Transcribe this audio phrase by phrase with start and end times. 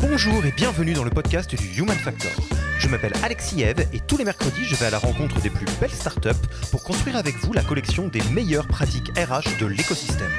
[0.00, 2.30] Bonjour et bienvenue dans le podcast du Human Factor.
[2.78, 5.64] Je m'appelle Alexis Eve et tous les mercredis, je vais à la rencontre des plus
[5.80, 6.28] belles startups
[6.70, 10.30] pour construire avec vous la collection des meilleures pratiques RH de l'écosystème.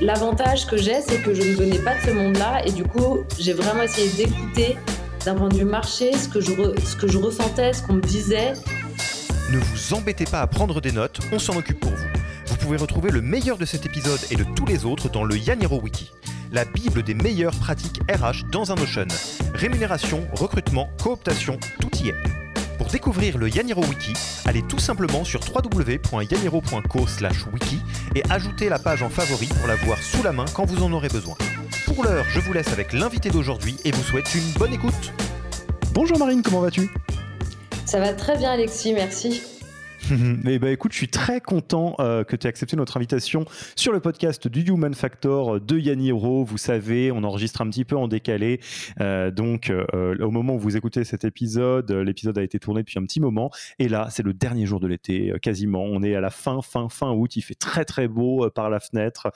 [0.00, 3.20] L'avantage que j'ai, c'est que je ne venais pas de ce monde-là et du coup,
[3.38, 4.76] j'ai vraiment essayé d'écouter
[5.24, 6.52] d'un point de vue marché ce que je,
[6.84, 8.54] ce que je ressentais, ce qu'on me disait.
[9.52, 12.08] Ne vous embêtez pas à prendre des notes, on s'en occupe pour vous.
[12.46, 15.36] Vous pouvez retrouver le meilleur de cet épisode et de tous les autres dans le
[15.36, 16.10] Yaniro Wiki
[16.56, 19.04] la Bible des meilleures pratiques RH dans un Notion.
[19.52, 22.14] Rémunération, recrutement, cooptation, tout y est.
[22.78, 24.14] Pour découvrir le Yaniro Wiki,
[24.46, 27.80] allez tout simplement sur www.yaniro.co/wiki
[28.14, 30.90] et ajoutez la page en favori pour la voir sous la main quand vous en
[30.94, 31.36] aurez besoin.
[31.84, 35.12] Pour l'heure, je vous laisse avec l'invité d'aujourd'hui et vous souhaite une bonne écoute.
[35.92, 36.88] Bonjour Marine, comment vas-tu?
[37.84, 39.42] Ça va très bien Alexis, merci.
[40.48, 43.44] Eh ben, écoute, je suis très content euh, que tu aies accepté notre invitation
[43.74, 46.44] sur le podcast du Human Factor de Yaniro.
[46.44, 48.60] Vous savez, on enregistre un petit peu en décalé.
[49.00, 52.98] Euh, donc, euh, au moment où vous écoutez cet épisode, l'épisode a été tourné depuis
[52.98, 53.50] un petit moment.
[53.78, 55.82] Et là, c'est le dernier jour de l'été, quasiment.
[55.82, 57.34] On est à la fin, fin, fin août.
[57.36, 59.32] Il fait très, très beau par la fenêtre.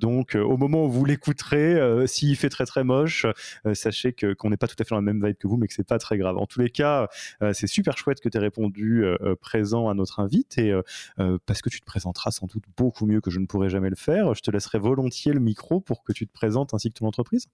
[0.00, 3.26] donc, au moment où vous l'écouterez, s'il fait très, très moche,
[3.74, 5.74] sachez qu'on n'est pas tout à fait dans la même vibe que vous, mais que
[5.74, 6.36] c'est pas très grave.
[6.36, 7.08] En tous les cas,
[7.52, 9.04] c'est super chouette que tu aies répondu
[9.40, 10.82] présent à notre invite et euh,
[11.18, 13.90] euh, parce que tu te présenteras sans doute beaucoup mieux que je ne pourrais jamais
[13.90, 14.34] le faire.
[14.34, 17.46] Je te laisserai volontiers le micro pour que tu te présentes ainsi que ton entreprise.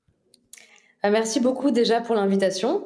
[1.05, 2.85] Euh, merci beaucoup déjà pour l'invitation.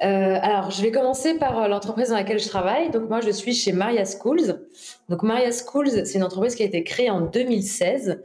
[0.00, 2.90] alors, je vais commencer par l'entreprise dans laquelle je travaille.
[2.90, 4.66] Donc, moi, je suis chez Maria Schools.
[5.08, 8.20] Donc, Maria Schools, c'est une entreprise qui a été créée en 2016.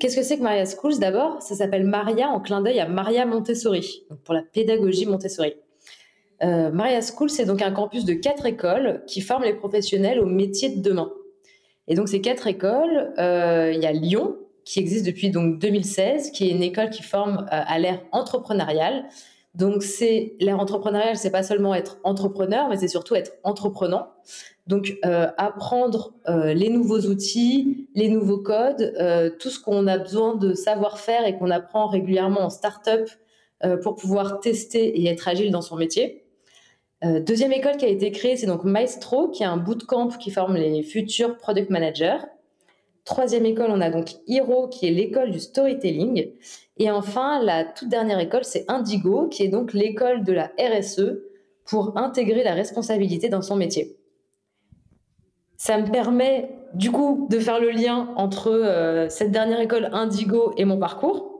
[0.00, 0.98] Qu'est-ce que c'est que Maria Schools?
[0.98, 5.54] D'abord, ça s'appelle Maria en clin d'œil à Maria Montessori, pour la pédagogie Montessori.
[6.42, 10.26] Euh, Maria School, c'est donc un campus de quatre écoles qui forment les professionnels au
[10.26, 11.10] métier de demain.
[11.88, 16.30] Et donc ces quatre écoles, euh, il y a Lyon qui existe depuis donc 2016,
[16.30, 19.06] qui est une école qui forme euh, à l'ère entrepreneuriale.
[19.54, 24.08] Donc c'est l'ère entrepreneuriale, c'est pas seulement être entrepreneur, mais c'est surtout être entreprenant.
[24.66, 28.94] Donc apprendre les nouveaux outils, les nouveaux codes,
[29.40, 33.08] tout ce qu'on a besoin de savoir faire et qu'on apprend régulièrement en start-up
[33.82, 36.27] pour pouvoir tester et être agile dans son métier.
[37.04, 40.30] Euh, deuxième école qui a été créée, c'est donc Maestro, qui est un bootcamp qui
[40.30, 42.18] forme les futurs product managers.
[43.04, 46.32] Troisième école, on a donc Hero, qui est l'école du storytelling.
[46.76, 51.18] Et enfin, la toute dernière école, c'est Indigo, qui est donc l'école de la RSE
[51.64, 53.96] pour intégrer la responsabilité dans son métier.
[55.56, 60.52] Ça me permet du coup de faire le lien entre euh, cette dernière école Indigo
[60.56, 61.37] et mon parcours.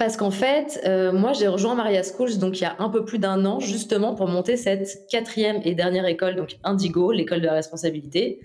[0.00, 3.04] Parce qu'en fait, euh, moi, j'ai rejoint Maria Schools donc il y a un peu
[3.04, 7.46] plus d'un an, justement pour monter cette quatrième et dernière école, donc Indigo, l'école de
[7.46, 8.40] la responsabilité.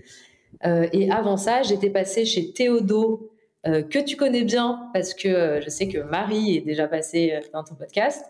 [0.66, 3.30] Euh, et avant ça, j'étais passée chez Théodo,
[3.66, 7.64] euh, que tu connais bien, parce que je sais que Marie est déjà passée dans
[7.64, 8.26] ton podcast.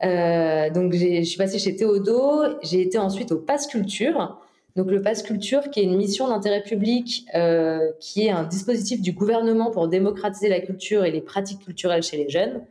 [0.00, 2.44] donc, je suis passée chez Théodo.
[2.62, 4.38] J'ai été ensuite au Pass Culture.
[4.74, 9.02] Donc le Pass Culture, qui est une mission d'intérêt public, euh, qui est un dispositif
[9.02, 12.62] du gouvernement pour démocratiser la culture et les pratiques culturelles chez les jeunes.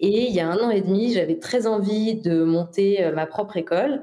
[0.00, 3.26] Et il y a un an et demi, j'avais très envie de monter euh, ma
[3.26, 4.02] propre école.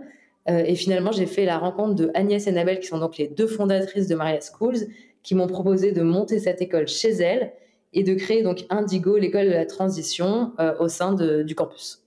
[0.50, 3.28] Euh, et finalement, j'ai fait la rencontre de Agnès et Nabel, qui sont donc les
[3.28, 4.88] deux fondatrices de Maria Schools,
[5.24, 7.54] qui m'ont proposé de monter cette école chez elles
[7.94, 12.01] et de créer donc Indigo, l'école de la transition, au sein du campus.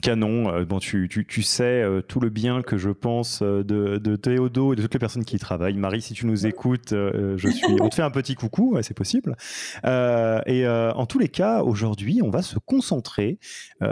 [0.00, 0.62] Canon.
[0.64, 4.82] bon, tu, tu, sais tout le bien que je pense de, de Théodo et de
[4.82, 5.76] toutes les personnes qui y travaillent.
[5.76, 7.80] Marie, si tu nous écoutes, je suis.
[7.80, 9.36] On te fait un petit coucou, c'est possible.
[9.84, 13.38] et en tous les cas, aujourd'hui, on va se concentrer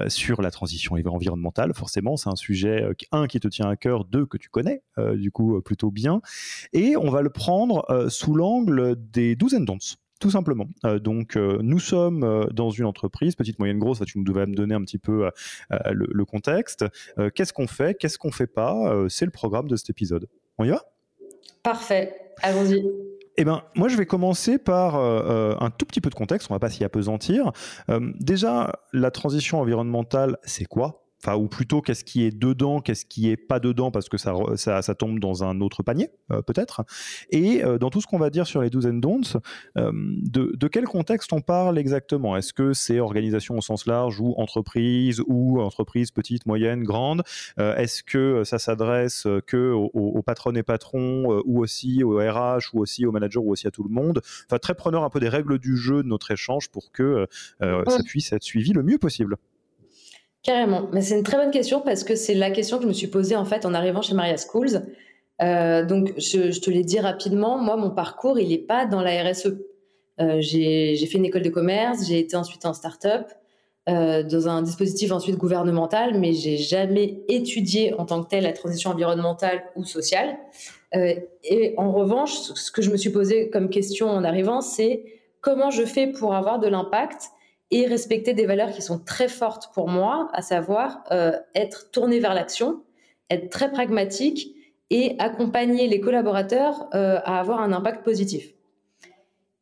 [0.09, 1.73] sur la transition environnementale.
[1.75, 4.83] Forcément, c'est un sujet un qui te tient à cœur, deux que tu connais
[5.15, 6.21] du coup plutôt bien,
[6.73, 10.69] et on va le prendre sous l'angle des douzaines don'ts tout simplement.
[10.85, 14.47] Euh, donc, euh, nous sommes euh, dans une entreprise, petite, moyenne, grosse, tu nous devais
[14.47, 15.31] me donner un petit peu
[15.71, 16.85] le, contexte.
[17.35, 17.95] Qu'est-ce qu'on fait?
[17.95, 19.07] Qu'est-ce qu'on fait pas?
[19.09, 20.29] C'est le programme de cet épisode.
[20.59, 20.85] On y va?
[21.63, 22.85] Parfait, allons-y.
[23.37, 26.51] Eh ben, moi, je vais commencer par un tout petit peu de contexte.
[26.51, 27.53] On va pas s'y apesantir.
[28.21, 31.08] déjà, la transition environnementale, c'est quoi?
[31.23, 34.35] Enfin ou plutôt qu'est-ce qui est dedans, qu'est-ce qui est pas dedans parce que ça
[34.57, 36.85] ça, ça tombe dans un autre panier euh, peut-être.
[37.31, 39.37] Et euh, dans tout ce qu'on va dire sur les do's and don'ts,
[39.77, 42.37] euh, de, de, quel contexte on parle exactement?
[42.37, 47.23] Est-ce que c'est organisation au sens large ou entreprise ou entreprise petite, moyenne, grande?
[47.59, 52.81] Est-ce que ça s'adresse que aux, aux, patronnes et patrons ou aussi aux RH ou
[52.81, 54.21] aussi aux managers ou aussi à tout le monde?
[54.47, 57.27] Enfin très preneur un peu des règles du jeu de notre échange pour que
[57.61, 59.37] ça puisse être suivi le mieux possible.
[60.43, 60.89] Carrément.
[60.93, 63.09] Mais c'est une très bonne question parce que c'est la question que je me suis
[63.09, 64.83] posée en fait en arrivant chez Maria Schools.
[65.43, 69.23] Euh, donc, je, te l'ai dit rapidement, moi, mon parcours, il n'est pas dans la
[69.23, 69.59] RSE.
[70.21, 73.29] Euh, j'ai fait une école de commerce, j'ai été ensuite en start-up,
[73.89, 78.53] euh, dans un dispositif ensuite gouvernemental, mais j'ai jamais étudié en tant que tel la
[78.53, 80.37] transition environnementale ou sociale.
[80.93, 85.05] et en revanche, ce que je me suis posé comme question en arrivant, c'est
[85.41, 87.31] comment je fais pour avoir de l'impact
[87.71, 92.19] et respecter des valeurs qui sont très fortes pour moi, à savoir euh, être tourné
[92.19, 92.83] vers l'action,
[93.31, 94.55] être très pragmatique
[94.91, 98.55] et accompagner les collaborateurs euh, à avoir un impact positif.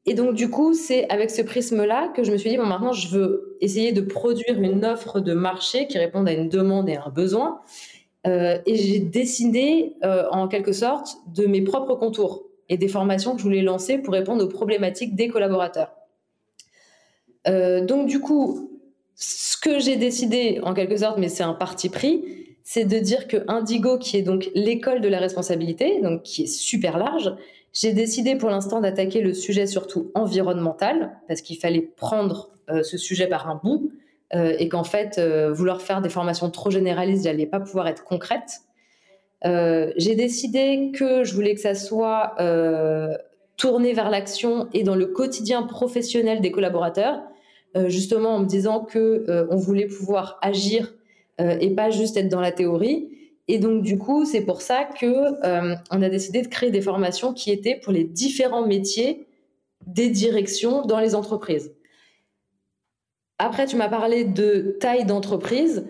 [0.04, 2.92] Et donc du coup, c'est avec ce prisme-là que je me suis dit, bon maintenant,
[2.92, 6.94] je veux essayer de produire une offre de marché qui réponde à une demande et
[6.94, 7.60] à un besoin.
[8.28, 9.96] Euh, et j'ai décidé,
[10.30, 14.14] en quelque sorte, de mes propres contours et des formations que je voulais lancer pour
[14.14, 15.92] répondre aux problématiques des collaborateurs.
[17.48, 18.70] Euh, donc du coup,
[19.14, 22.24] ce que j'ai décidé, en quelque sorte, mais c'est un parti pris,
[22.64, 26.46] c'est de dire que Indigo, qui est donc l'école de la responsabilité, donc qui est
[26.46, 27.34] super large,
[27.72, 32.96] j'ai décidé pour l'instant d'attaquer le sujet surtout environnemental, parce qu'il fallait prendre euh, ce
[32.96, 33.92] sujet par un bout,
[34.34, 38.62] euh, et qu'en fait, vouloir faire des formations trop généralistes, j'allais pas pouvoir être concrète.
[39.44, 42.34] j'ai décidé que je voulais que ça soit
[43.56, 47.22] tourné vers l'action et dans le quotidien professionnel des collaborateurs,
[47.88, 50.94] justement en me disant que euh, on voulait pouvoir agir
[51.40, 53.10] euh, et pas juste être dans la théorie.
[53.48, 55.06] Et donc du coup, c'est pour ça que
[55.94, 59.26] on a décidé de créer des formations qui étaient pour les différents métiers
[59.86, 61.72] des directions dans les entreprises.
[63.38, 65.86] Après, tu m'as parlé de taille d'entreprise.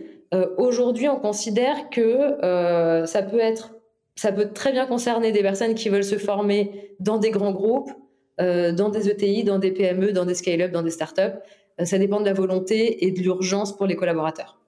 [0.59, 3.75] Aujourd'hui, on considère que ça peut être,
[4.17, 7.91] ça peut très bien concerner des personnes qui veulent se former dans des grands groupes,
[8.39, 11.41] dans des ETI, dans des PME, dans des scale-up, dans des startups.
[11.81, 14.59] Euh, ça dépend de la volonté et de l'urgence pour les collaborateurs.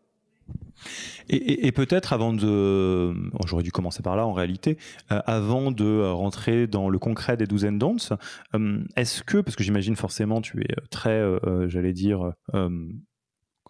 [1.30, 3.12] Et, peut-être avant de,
[3.44, 4.78] j'aurais dû commencer par là en réalité,
[5.12, 8.14] euh, avant de rentrer dans le concret des douzaines don'ts,
[8.54, 11.22] euh, est-ce que, parce que j'imagine forcément tu es très,
[11.66, 12.32] j'allais dire,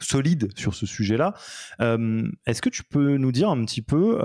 [0.00, 1.34] solide sur ce sujet-là,
[1.80, 4.20] est-ce que tu peux nous dire un petit peu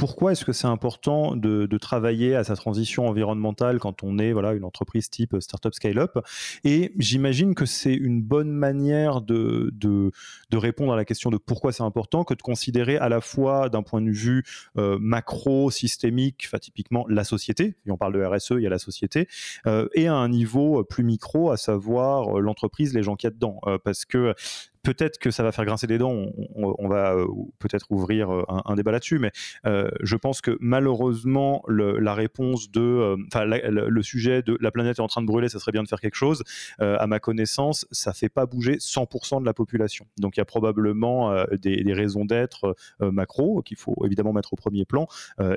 [0.00, 4.54] pourquoi est-ce que c'est important de, travailler à sa transition environnementale quand on est voilà
[4.54, 6.18] une entreprise type startup scale-up?
[6.64, 10.10] Et j'imagine que c'est une bonne manière de, de,
[10.56, 13.82] répondre à la question de pourquoi c'est important que de considérer à la fois d'un
[13.82, 14.42] point de vue
[14.78, 18.78] euh, macro, systémique, typiquement la société, et on parle de RSE, il y a la
[18.78, 19.28] société,
[19.66, 23.28] euh, et à un niveau plus micro, à savoir euh, l'entreprise, les gens qui y
[23.28, 23.60] a dedans.
[23.84, 24.34] parce que
[24.82, 26.26] peut-être que ça va faire grincer des dents.
[26.54, 27.26] On, va euh,
[27.58, 29.30] peut-être ouvrir euh, un, débat là-dessus, mais
[29.66, 35.02] euh, je pense que malheureusement, la réponse de, enfin, le sujet de la planète est
[35.02, 36.42] en train de brûler, ça serait bien de faire quelque chose.
[36.78, 40.06] à ma connaissance, ça fait pas bouger 100% de la population.
[40.18, 44.84] Donc, il y a probablement des, raisons d'être macro qu'il faut évidemment mettre au premier
[44.84, 45.06] plan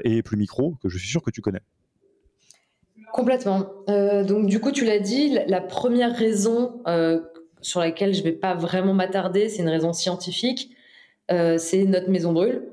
[0.04, 1.62] et plus micro que je suis sûr que tu connais.
[3.12, 3.70] Complètement.
[3.88, 6.82] donc, du coup, tu l'as dit, la première raison
[7.64, 10.76] sur laquelle je ne vais pas vraiment m'attarder, c'est une raison scientifique,
[11.32, 12.68] euh, c'est notre maison brûle.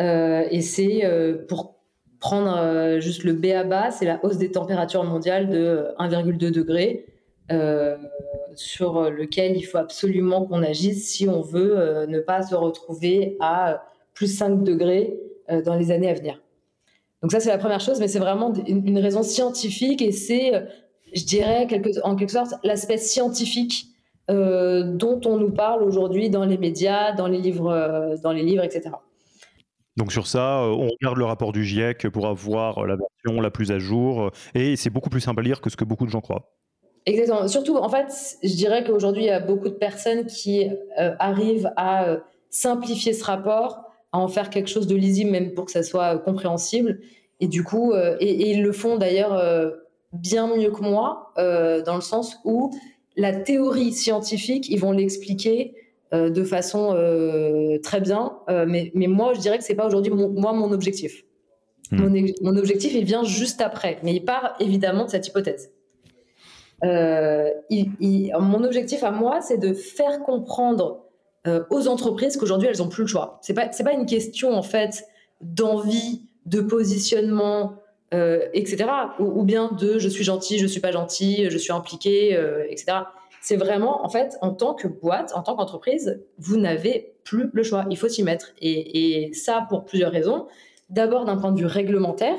[0.00, 1.76] Euh, et c'est euh, pour
[2.20, 7.06] prendre juste le B à bas, c'est la hausse des températures mondiales de 1,2 degré,
[8.54, 13.84] sur lequel il faut absolument qu'on agisse si on veut ne pas se retrouver à
[14.14, 15.20] plus 5 degrés
[15.66, 16.40] dans les années à venir.
[17.20, 20.64] Donc ça, c'est la première chose, mais c'est vraiment une, raison scientifique et c'est,
[21.12, 21.66] je dirais,
[22.04, 23.93] en quelque sorte, l'aspect scientifique
[24.28, 28.90] dont on nous parle aujourd'hui dans les médias, dans les livres, dans les livres, etc.
[29.96, 33.70] Donc sur ça, on regarde le rapport du GIEC pour avoir la version la plus
[33.70, 36.20] à jour, et c'est beaucoup plus simple à lire que ce que beaucoup de gens
[36.20, 36.50] croient.
[37.06, 37.46] Exactement.
[37.48, 42.16] Surtout, en fait, je dirais qu'aujourd'hui, il y a beaucoup de personnes qui arrivent à
[42.50, 46.18] simplifier ce rapport, à en faire quelque chose de lisible, même pour que ça soit
[46.18, 47.00] compréhensible.
[47.40, 49.72] Et du coup, et, ils le font d'ailleurs
[50.12, 52.74] bien mieux que moi, dans le sens où
[53.16, 55.74] la théorie scientifique, ils vont l'expliquer
[56.12, 58.38] euh, de façon euh, très bien.
[58.48, 61.24] Euh, mais, mais, moi, je dirais que c'est pas aujourd'hui moi mon objectif.
[61.90, 62.08] Hmm.
[62.40, 65.72] Mon, objectif, il vient juste après, mais il part évidemment de cette hypothèse.
[66.82, 71.02] mon objectif à moi, c'est de faire comprendre
[71.70, 73.38] aux entreprises qu'aujourd'hui elles ont plus le choix.
[73.42, 75.04] C'est pas c'est pas une question en fait
[75.42, 77.74] d'envie, de positionnement,
[78.52, 78.84] etc.
[79.18, 83.04] Ou, bien de je suis gentil, je suis pas gentil, je suis impliqué, etc.
[83.44, 87.62] C'est vraiment, en fait, en tant que boîte, en tant qu'entreprise, vous n'avez plus le
[87.62, 87.84] choix.
[87.90, 88.54] Il faut s'y mettre.
[88.62, 90.46] Et, ça, pour plusieurs raisons.
[90.88, 92.36] D'abord, d'un point de vue réglementaire.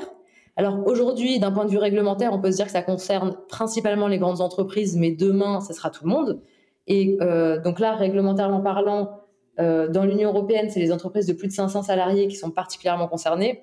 [0.56, 4.08] Alors aujourd'hui, d'un point de vue réglementaire, on peut se dire que ça concerne principalement
[4.08, 6.40] les grandes entreprises, mais demain, ce sera tout le monde.
[6.88, 9.20] Et euh, donc là, réglementairement parlant,
[9.60, 13.06] euh, dans l'Union européenne, c'est les entreprises de plus de 500 salariés qui sont particulièrement
[13.06, 13.60] concernées.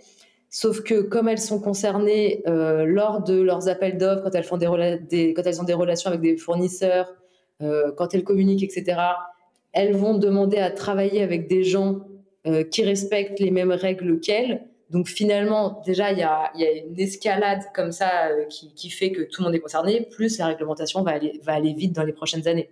[0.56, 4.58] Sauf que comme elles sont concernées euh, lors de leurs appels d'offres, quand elles font
[4.58, 7.12] des, quand elles ont des relations avec des fournisseurs,
[7.64, 9.02] euh, quand elles communiquent, etc.,
[9.72, 12.02] elles vont demander à travailler avec des gens
[12.46, 14.68] euh, qui respectent les mêmes règles qu'elles.
[14.92, 16.52] Donc finalement, déjà, il y a,
[16.86, 21.02] une escalade comme ça qui, fait que tout le monde est concerné, plus la réglementation
[21.02, 22.70] va aller, va aller vite dans les prochaines années.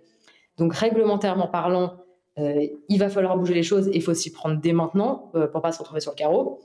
[0.56, 1.96] Donc réglementairement parlant,
[2.36, 5.72] il va falloir bouger les choses il faut s'y prendre dès maintenant pour pour pas
[5.72, 6.60] se retrouver sur le carreau.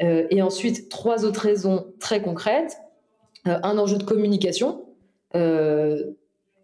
[0.00, 2.78] Et ensuite, trois autres raisons très concrètes.
[3.44, 4.84] un enjeu de communication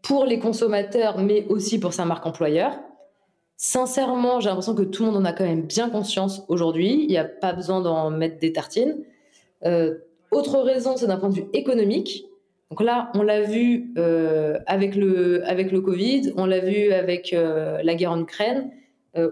[0.02, 2.78] pour les consommateurs, mais aussi pour sa marque employeur.
[3.56, 7.02] Sincèrement, j'ai l'impression que tout le monde en a quand même bien conscience aujourd'hui.
[7.02, 8.98] Il n'y a pas besoin d'en mettre des tartines.
[9.64, 9.96] Euh,
[10.30, 12.26] autre raison, c'est d'un point de vue économique.
[12.70, 17.32] Donc là, on l'a vu euh, avec, le, avec le Covid, on l'a vu avec
[17.32, 18.70] euh, la guerre en Ukraine.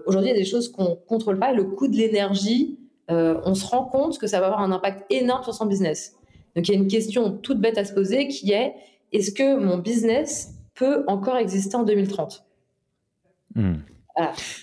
[0.07, 1.53] aujourd'hui, il y a des choses qu'on ne contrôle pas.
[1.53, 5.43] Le coût de l'énergie, on se rend compte que ça va avoir un impact énorme
[5.43, 6.15] sur son business.
[6.55, 8.75] Donc il y a une question toute bête à se poser qui est
[9.11, 12.45] est-ce que mon business peut encore exister en 2030
[13.55, 13.75] hmm.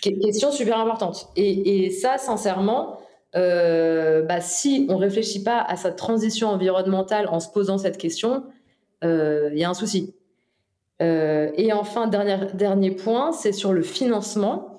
[0.01, 1.29] Question super importante.
[1.37, 2.99] Et, ça, sincèrement,
[3.37, 7.99] euh, bah, si on ne réfléchit pas à sa transition environnementale en se posant cette
[7.99, 8.45] question,
[9.03, 10.15] il euh, y a un souci.
[11.03, 14.72] Euh, et enfin, dernier, dernier point, c'est sur le financement.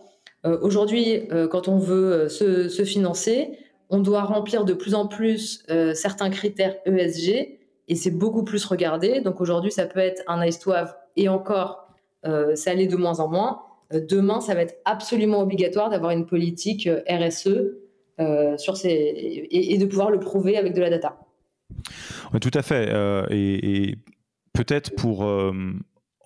[0.44, 3.58] Aujourd'hui, quand on veut se, se, financer,
[3.90, 9.22] on doit remplir de plus en plus certains critères ESG et c'est beaucoup plus regardé.
[9.22, 11.88] Donc aujourd'hui, ça peut être un nice to have et encore,
[12.26, 13.62] euh, ça allait de moins en moins.
[13.94, 17.50] Euh, demain, ça va être absolument obligatoire d'avoir une politique euh, RSE
[18.58, 21.18] sur ces, et, de pouvoir le prouver avec de la data.
[22.40, 22.88] tout à fait.
[23.32, 23.96] et,
[24.54, 25.26] peut-être pour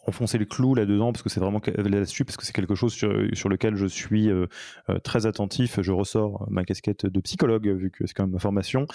[0.08, 3.10] enfoncer le clou là-dedans, parce que c'est vraiment là-dessus, parce que c'est quelque chose sur,
[3.50, 4.30] lequel je suis
[5.04, 5.82] très attentif.
[5.82, 8.88] Je ressors ma casquette de psychologue, vu que c'est quand même ma formation.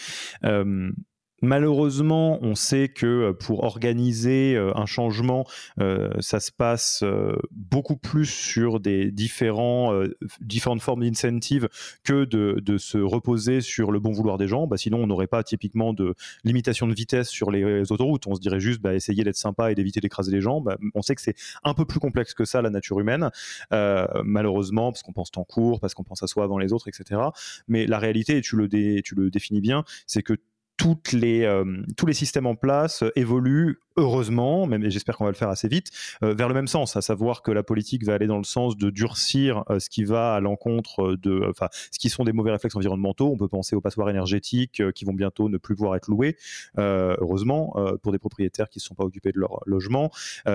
[1.42, 5.44] Malheureusement, on sait que euh, pour organiser euh, un changement,
[5.80, 7.04] euh, ça se passe
[7.50, 9.92] beaucoup plus sur des différents,
[10.40, 11.68] différentes formes d'incentives
[12.04, 14.66] que de, se reposer sur le bon vouloir des gens.
[14.66, 18.26] Bah, sinon, on n'aurait pas typiquement de limitation de vitesse sur les autoroutes.
[18.26, 20.60] On se dirait juste bah, essayer d'être sympa et d'éviter d'écraser les gens.
[20.60, 21.34] Bah, on sait que c'est
[21.64, 23.30] un peu plus complexe que ça, la nature humaine,
[23.70, 27.20] malheureusement, parce qu'on pense temps court, parce qu'on pense à soi avant les autres, etc.
[27.66, 28.68] Mais la réalité, et tu le,
[29.02, 30.34] tu le définis bien, c'est que
[30.82, 31.64] toutes les, euh,
[31.96, 35.90] tous les systèmes en place évoluent heureusement, même j'espère qu'on va le faire assez vite,
[36.22, 38.76] euh, vers le même sens, à savoir que la politique va aller dans le sens
[38.76, 42.52] de durcir euh, ce qui va à l'encontre de, enfin, ce qui sont des mauvais
[42.52, 43.30] réflexes environnementaux.
[43.30, 46.36] On peut penser aux passoires énergétiques euh, qui vont bientôt ne plus pouvoir être loués,
[46.76, 50.10] heureusement, pour des propriétaires qui ne sont pas occupés de leur logement.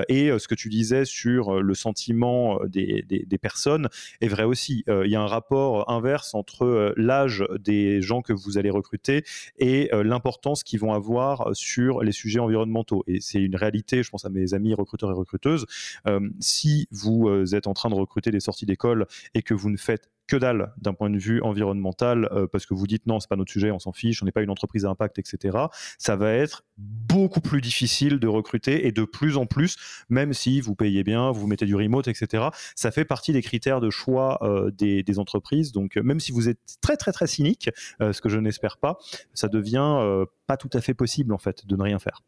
[0.10, 3.90] et ce que tu disais sur le sentiment des personnes
[4.22, 4.84] est vrai aussi.
[4.88, 9.24] Il y a un rapport inverse entre l'âge des gens que vous allez recruter
[9.58, 13.04] et l'importance qu'ils vont avoir sur les sujets environnementaux.
[13.08, 15.66] Et c'est une réalité, je pense à mes amis recruteurs et recruteuses.
[16.08, 19.70] Euh, si vous euh, êtes en train de recruter des sorties d'école et que vous
[19.70, 23.22] ne faites que dalle d'un point de vue environnemental euh, parce que vous dites non,
[23.22, 25.58] c'est pas notre sujet, on s'en fiche, on n'est pas une entreprise à impact, etc.
[25.98, 29.78] Ça va être beaucoup plus difficile de recruter et de plus en plus,
[30.10, 32.48] même si vous payez bien, vous mettez du remote, etc.
[32.76, 34.40] Ça fait partie des critères de choix
[34.78, 35.72] des, entreprises.
[35.72, 37.70] Donc même si vous êtes très très très cynique,
[38.00, 38.98] ce que je n'espère pas,
[39.34, 42.22] ça devient pas tout à fait possible en fait de ne rien faire.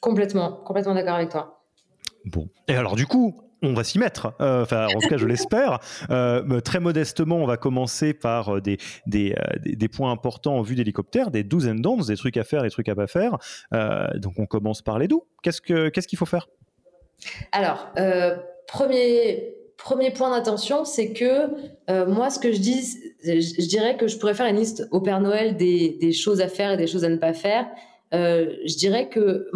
[0.00, 1.62] Complètement, complètement d'accord avec toi.
[2.24, 2.48] Bon.
[2.68, 4.34] Et alors, du coup, on va s'y mettre.
[4.40, 5.80] Euh, enfin, en tout cas, je l'espère.
[6.10, 10.74] Euh, très modestement, on va commencer par euh, des, des, des, points importants en vue
[10.74, 13.38] d'hélicoptère, des do's and don'ts, des trucs à faire, des trucs à pas faire.
[14.16, 15.24] donc, on commence par les doux.
[15.42, 16.48] Qu'est-ce qu'il faut faire?
[17.52, 17.88] Alors,
[18.66, 24.18] premier, premier point d'attention, c'est que moi, ce que je dis, je, dirais que je
[24.18, 27.04] pourrais faire une liste au Père Noël des, des choses à faire et des choses
[27.04, 27.66] à ne pas faire.
[28.12, 29.50] Je dirais que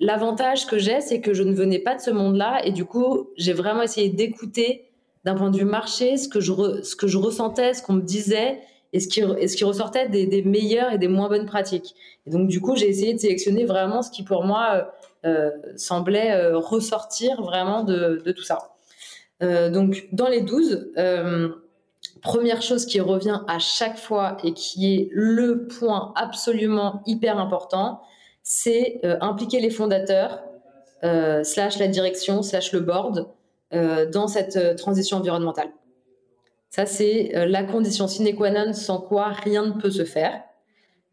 [0.00, 3.30] l'avantage que j'ai, c'est que je ne venais pas de ce monde-là et du coup,
[3.36, 4.90] j'ai vraiment essayé d'écouter
[5.24, 6.52] d'un point de vue marché ce que je,
[7.16, 8.60] ressentais, ce qu'on me disait
[8.92, 11.94] et ce qui, ressortait des, meilleures et des moins bonnes pratiques.
[12.26, 14.88] Et donc, du coup, j'ai essayé de sélectionner vraiment ce qui, pour moi,
[15.24, 18.76] euh, euh semblait euh, ressortir vraiment de, tout ça.
[19.42, 21.48] Euh, donc, dans les 12, euh,
[22.24, 28.00] première chose qui revient à chaque fois et qui est le point absolument hyper important,
[28.42, 30.42] c'est euh, impliquer les fondateurs,
[31.04, 33.28] euh, slash la direction, slash le board,
[33.74, 35.68] euh, dans cette transition environnementale.
[36.70, 40.42] Ça, c'est la condition sine qua non sans quoi rien ne peut se faire.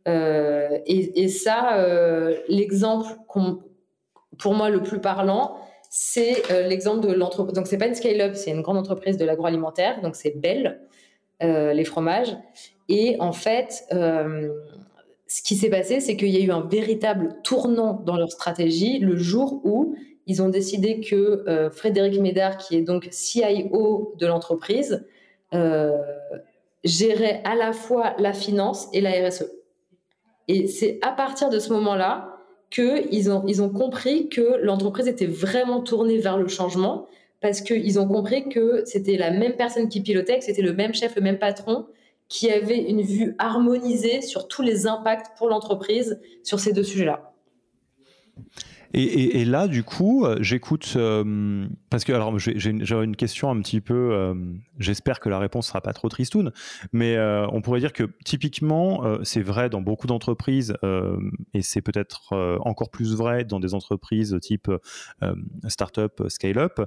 [0.07, 1.77] Et, et, ça,
[2.47, 3.15] l'exemple
[4.39, 5.55] pour moi le plus parlant,
[5.93, 7.53] c'est l'exemple de l'entreprise.
[7.53, 10.01] Donc, c'est pas une scale-up, c'est une grande entreprise de l'agroalimentaire.
[10.01, 10.79] Donc, c'est Belle,
[11.41, 12.35] les fromages.
[12.87, 13.83] Et en fait,
[15.31, 18.99] ce qui s'est passé, c'est qu'il y a eu un véritable tournant dans leur stratégie
[18.99, 19.95] le jour où
[20.27, 25.05] ils ont décidé que euh, Frédéric Médard, qui est donc CIO de l'entreprise,
[25.53, 25.97] euh,
[26.83, 29.51] gérait à la fois la finance et la RSE.
[30.47, 32.40] Et c'est à partir de ce moment-là
[32.71, 37.07] qu'ils ont, ils ont compris que l'entreprise était vraiment tournée vers le changement
[37.41, 40.93] parce qu'ils ont compris que c'était la même personne qui pilotait, que c'était le même
[40.93, 41.85] chef, le même patron,
[42.29, 47.33] qui avait une vue harmonisée sur tous les impacts pour l'entreprise sur ces deux sujets-là.
[48.93, 53.79] Et, là, du coup, euh, j'écoute euh, parce que alors j'ai une question un petit
[53.79, 54.13] peu.
[54.13, 54.33] Euh,
[54.79, 56.51] j'espère que la réponse sera pas trop tristoune,
[56.91, 57.17] mais
[57.51, 60.73] on pourrait dire que typiquement, c'est vrai dans beaucoup d'entreprises
[61.53, 64.71] et c'est peut-être encore plus vrai dans des entreprises type
[65.67, 66.81] startup, scale-up.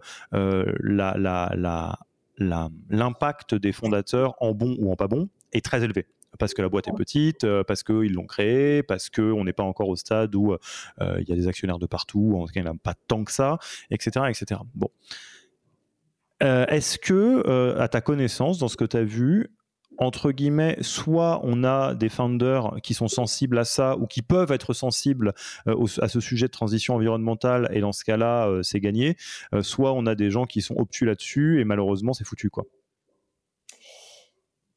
[2.38, 6.06] l'impact des fondateurs en bon ou en pas bon est très élevé
[6.38, 9.62] parce que la boîte est petite, euh, parce qu'ils l'ont créée, parce qu'on n'est pas
[9.62, 12.60] encore au stade où euh, il y a des actionnaires de partout, en tout cas
[12.60, 13.58] il n'y en a pas tant que ça,
[13.90, 14.26] etc.
[14.28, 14.60] etc.
[14.74, 14.90] Bon.
[16.42, 19.50] Euh, est-ce que, à ta connaissance, dans ce que tu as vu,
[19.98, 24.52] entre guillemets, soit on a des founders qui sont sensibles à ça ou qui peuvent
[24.52, 25.34] être sensibles
[25.68, 29.16] euh, à ce sujet de transition environnementale et dans ce cas-là, euh, c'est gagné,
[29.54, 32.64] euh, soit on a des gens qui sont obtus là-dessus et malheureusement, c'est foutu quoi.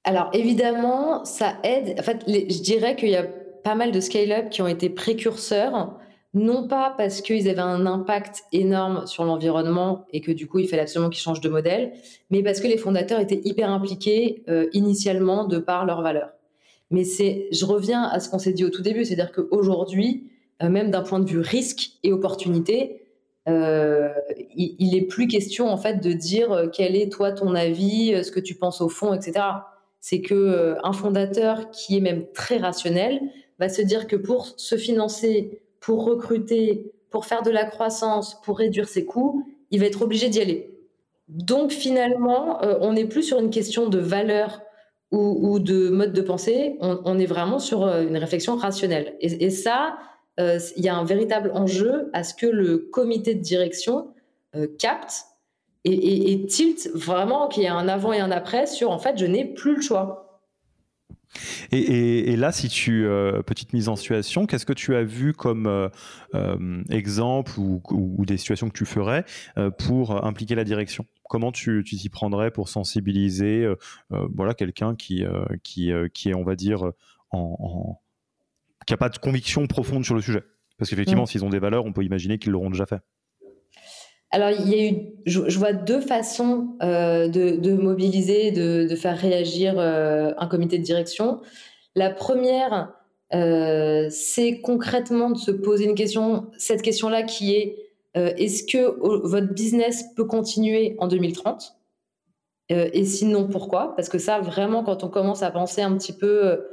[0.07, 1.97] Alors évidemment, ça aide.
[1.99, 5.99] En fait, je dirais qu'il y a pas mal de scale-up qui ont été précurseurs
[6.33, 10.67] non pas parce qu'ils avaient un impact énorme sur l'environnement et que du coup il
[10.69, 11.91] fallait absolument qu'ils changent de modèle,
[12.29, 16.29] mais parce que les fondateurs étaient hyper impliqués euh, initialement de par leurs valeurs.
[16.89, 20.31] Mais c'est, je reviens à ce qu'on s'est dit au tout début, c'est-à-dire qu'aujourd'hui,
[20.63, 23.01] euh, même d'un point de vue risque et opportunité,
[23.49, 24.07] euh,
[24.55, 28.31] il, il est plus question en fait de dire quel est toi ton avis, ce
[28.31, 29.41] que tu penses au fond, etc.
[30.07, 33.19] C'est que un fondateur qui est même très rationnel
[33.59, 38.57] va se dire que pour se financer pour recruter, pour faire de la croissance, pour
[38.57, 40.77] réduire ses coûts, il va être obligé d'y aller.
[41.29, 44.61] Donc finalement, euh, on n'est plus sur une question de valeur
[45.11, 49.15] ou, de mode de pensée, on, est vraiment sur euh, une réflexion rationnelle.
[49.21, 49.97] Et, ça,
[50.41, 54.09] euh, il y a un véritable enjeu à ce que le comité de direction
[54.77, 55.23] capte
[55.83, 59.17] et, et tilt vraiment qu'il y a un avant et un après sur en fait,
[59.17, 60.27] je n'ai plus le choix.
[61.71, 65.67] Et, là, si tu euh, petite mise en situation, qu'est-ce que tu as vu comme
[65.67, 65.89] euh,
[66.35, 69.25] euh, exemple ou, des situations que tu ferais
[69.77, 71.05] pour impliquer la direction?
[71.29, 73.67] Comment tu t'y prendrais pour sensibiliser
[74.09, 75.25] voilà quelqu'un qui
[75.63, 76.91] qui qui est on va dire
[77.31, 77.99] en,
[78.85, 80.43] qui a pas de conviction profonde sur le sujet?
[80.77, 81.27] Parce qu'effectivement, mmh.
[81.27, 82.99] s'ils ont des valeurs, on peut imaginer qu'ils l'auront déjà fait.
[84.31, 89.75] Alors, il y a eu, je, vois deux façons euh, de, mobiliser, de, faire réagir
[89.77, 91.39] euh, un comité de direction.
[91.95, 92.93] La première,
[93.33, 97.83] euh, c'est concrètement de se poser une question, cette question-là qui est
[98.15, 101.75] est-ce que votre business peut continuer en 2030
[102.69, 103.95] Et sinon, pourquoi?
[103.95, 106.65] Parce que ça, vraiment, quand on commence à penser un petit peu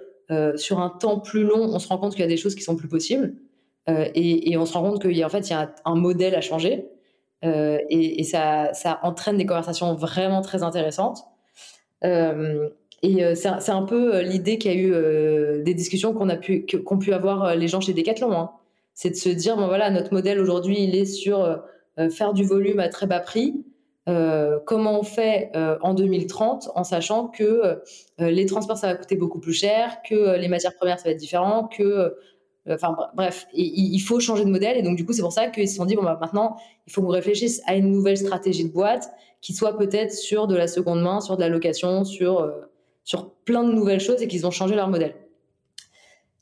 [0.57, 2.63] sur un temps plus long, on se rend compte qu'il y a des choses qui
[2.63, 3.35] sont plus possibles.
[3.87, 6.35] Et, on se rend compte qu'il y a, en fait, il y a un modèle
[6.35, 6.89] à changer.
[7.45, 11.25] Euh, et, ça, ça, entraîne des conversations vraiment très intéressantes.
[12.05, 12.69] Euh,
[13.03, 16.65] et euh, c'est un peu l'idée qu'il y a eu des discussions qu'on a pu,
[16.65, 18.33] qu'ont pu avoir les gens chez Decathlon.
[18.33, 18.51] Hein.
[18.95, 21.61] C'est de se dire, bon voilà, notre modèle aujourd'hui, il est sur
[22.11, 23.65] faire du volume à très bas prix.
[24.07, 25.51] comment on fait
[25.83, 27.81] en 2030 en sachant que
[28.19, 31.19] les transports ça va coûter beaucoup plus cher, que les matières premières ça va être
[31.19, 32.15] différent, que
[32.71, 35.69] Enfin bref, il faut changer de modèle et donc du coup c'est pour ça qu'ils
[35.69, 38.73] se sont dit bon bah maintenant il faut qu'on réfléchisse à une nouvelle stratégie de
[38.73, 42.53] boîte qui soit peut-être sur de la seconde main, sur de la location, sur euh,
[43.05, 45.15] sur plein de nouvelles choses et qu'ils ont changé leur modèle.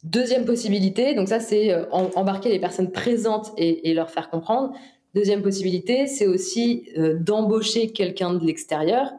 [0.05, 4.73] Deuxième possibilité, donc ça c'est euh, embarquer les personnes présentes et, leur faire comprendre.
[5.17, 9.11] Deuxième possibilité, c'est aussi euh, d'embaucher quelqu'un de l'extérieur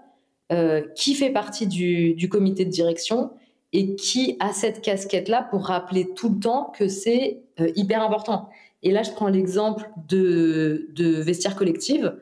[0.95, 3.31] qui fait partie du, du comité de direction
[3.73, 8.49] et qui a cette casquette-là pour rappeler tout le temps que c'est euh, hyper important.
[8.83, 12.15] Et là, je prends l'exemple de, de Vestiaire Collective,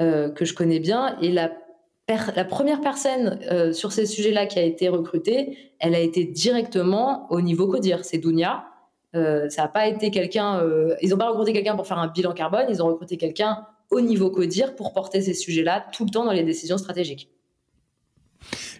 [0.00, 1.52] euh, que je connais bien, et la,
[2.08, 7.26] la première personne euh, sur ces sujets-là qui a été recrutée, elle a été directement
[7.30, 8.64] au niveau CODIR, c'est Dounia.
[9.12, 10.60] ça n'a pas été quelqu'un,
[11.02, 14.00] ils n'ont pas recruté quelqu'un pour faire un bilan carbone, ils ont recruté quelqu'un au
[14.00, 17.28] niveau CODIR pour porter ces sujets-là tout le temps dans les décisions stratégiques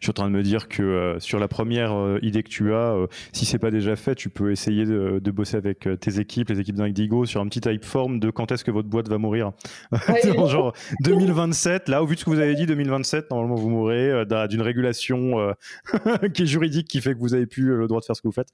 [0.05, 2.73] suis en train de me dire que euh, sur la première euh, idée que tu
[2.75, 6.49] as, euh, si c'est pas déjà fait, tu peux essayer de, bosser avec tes équipes,
[6.51, 9.51] les équipes d'Indigo, sur un petit typeform de quand est-ce que votre boîte va mourir.
[10.47, 14.25] genre 2027, là, au vu de ce que vous avez dit, 2027, normalement vous mourrez
[14.49, 15.55] d'une régulation
[16.35, 18.29] qui est juridique qui fait que vous avez plus le droit de faire ce que
[18.29, 18.49] vous faites.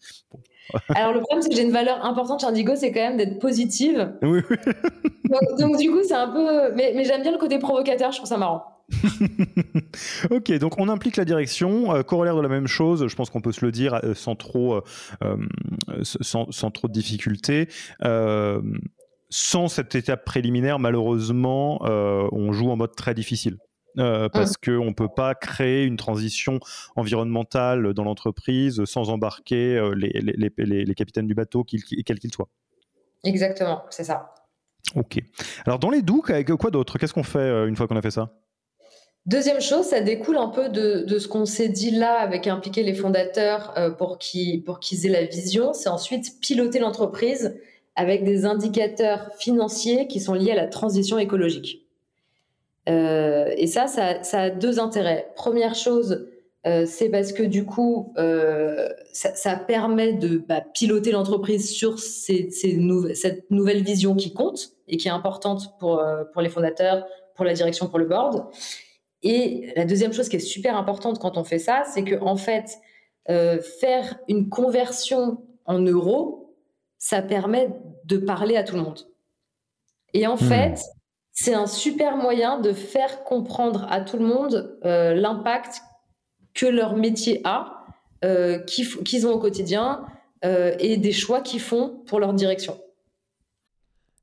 [0.94, 3.38] Alors le problème c'est que j'ai une valeur importante chez Indigo, c'est quand même d'être
[3.38, 4.12] positive.
[4.22, 4.40] Oui,
[5.58, 8.28] Donc, du coup c'est un peu, mais, mais j'aime bien le côté provocateur, je trouve
[8.28, 8.79] ça marrant.
[10.30, 13.40] ok, donc on implique la direction, euh, corollaire de la même chose, je pense qu'on
[13.40, 14.82] peut se le dire euh, sans, trop,
[15.22, 15.36] euh,
[16.02, 17.68] sans, trop de difficultés.
[19.30, 23.58] sans cette étape préliminaire, malheureusement, on joue en mode très difficile.
[23.96, 24.64] parce mmh.
[24.64, 26.60] qu'on ne peut pas créer une transition
[26.96, 30.20] environnementale dans l'entreprise sans embarquer les,
[30.56, 32.48] les, capitaines du bateau, quels qu'ils soient.
[33.22, 34.34] Exactement, c'est ça.
[34.96, 35.20] Ok.
[35.66, 36.98] Alors dans les avec quoi d'autre?
[36.98, 38.32] Qu'est-ce qu'on fait une fois qu'on a fait ça?
[39.30, 42.94] Deuxième chose, ça découle un peu de, ce qu'on s'est dit là avec impliquer les
[42.94, 44.64] fondateurs euh, pour qu'ils
[45.06, 45.72] aient la vision.
[45.72, 47.56] C'est ensuite piloter l'entreprise
[47.94, 51.86] avec des indicateurs financiers qui sont liés à la transition écologique.
[52.88, 55.30] Euh, et ça, ça, a deux intérêts.
[55.36, 56.26] Première chose,
[56.66, 58.12] euh, c'est parce que du coup,
[59.12, 65.12] ça, permet de bah, piloter l'entreprise sur cette nouvelle vision qui compte et qui est
[65.12, 66.02] importante pour
[66.40, 68.50] les fondateurs, pour la direction, pour le board.
[69.22, 72.36] Et la deuxième chose qui est super importante quand on fait ça, c'est que en
[72.36, 72.78] fait,
[73.28, 76.56] euh, faire une conversion en euros,
[76.98, 77.70] ça permet
[78.04, 79.06] de parler à tout le monde.
[80.14, 80.38] Et en hmm.
[80.38, 80.80] fait,
[81.32, 85.82] c'est un super moyen de faire comprendre à tout le monde euh, l'impact
[86.54, 87.84] que leur métier a,
[88.24, 90.04] euh, qu'ils ont au quotidien
[90.42, 92.80] et des choix qu'ils font pour leur direction.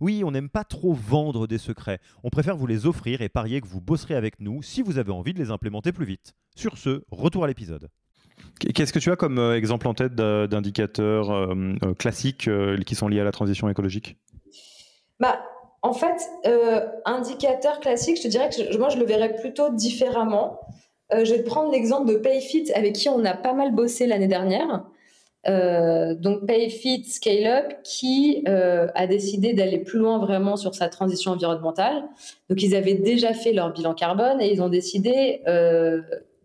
[0.00, 1.98] Oui, on n'aime pas trop vendre des secrets.
[2.22, 5.12] On préfère vous les offrir et parier que vous bosserez avec nous si vous avez
[5.12, 6.34] envie de les implémenter plus vite.
[6.56, 7.88] Sur ce, retour à l'épisode.
[8.74, 11.54] Qu'est-ce que tu as comme euh, exemple en tête d'indicateurs euh,
[11.84, 12.48] euh, classiques
[12.86, 14.16] qui sont liés à la transition écologique?
[15.20, 15.40] Bah,
[15.82, 16.16] En fait,
[17.04, 20.60] indicateur classique, je te dirais que moi, je le verrais plutôt différemment.
[21.12, 24.28] je vais te prendre l'exemple de Payfit avec qui on a pas mal bossé l'année
[24.28, 24.84] dernière.
[25.46, 30.88] Euh, donc PayFit Scale Up qui euh, a décidé d'aller plus loin vraiment sur sa
[30.88, 32.04] transition environnementale.
[32.48, 36.00] Donc ils avaient déjà fait leur bilan carbone et ils ont décidé euh,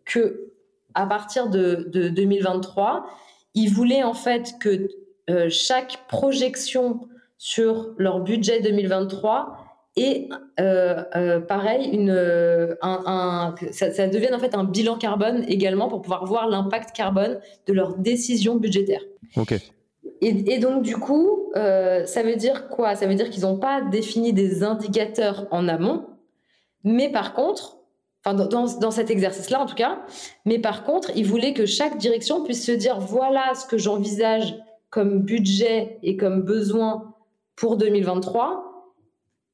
[0.05, 0.51] que
[0.95, 3.05] à partir de, de, 2023,
[3.53, 4.89] ils voulaient en fait que
[5.29, 7.01] euh, chaque projection
[7.37, 9.58] sur leur budget 2023
[9.99, 10.29] et
[10.61, 15.89] euh, euh, pareil, une, euh, un, ça, ça, devienne en fait un bilan carbone également
[15.89, 19.03] pour pouvoir voir l'impact carbone de leurs décisions budgétaires.
[19.35, 19.55] Ok.
[20.21, 22.95] Et, et, donc du coup, ça veut dire quoi?
[22.95, 26.05] Ça veut dire qu'ils n'ont pas défini des indicateurs en amont,
[26.85, 27.79] mais par contre,
[28.23, 29.99] enfin dans, dans cet exercice-là en tout cas,
[30.45, 34.55] mais par contre, ils voulaient que chaque direction puisse se dire voilà ce que j'envisage
[34.89, 37.13] comme budget et comme besoin
[37.57, 38.68] pour 2023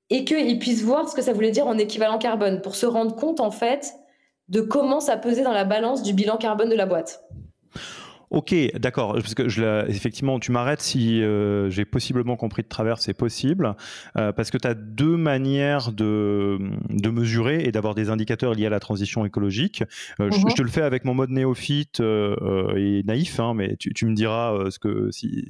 [0.09, 3.15] et qu'ils puissent voir ce que ça voulait dire en équivalent carbone pour se rendre
[3.15, 3.93] compte en fait
[4.49, 7.23] de comment ça pesait dans la balance du bilan carbone de la boîte.
[8.31, 9.13] Ok, d'accord.
[9.13, 13.75] Parce que je effectivement, tu m'arrêtes si euh, j'ai possiblement compris de travers, c'est possible.
[14.17, 16.57] Euh, parce que tu as deux manières de,
[16.89, 19.83] de mesurer et d'avoir des indicateurs liés à la transition écologique.
[20.19, 20.53] Euh, je, mhm.
[20.53, 24.69] te le fais avec mon mode néophyte et naïf, hein, mais tu, tu, me diras
[24.69, 25.45] ce que, si,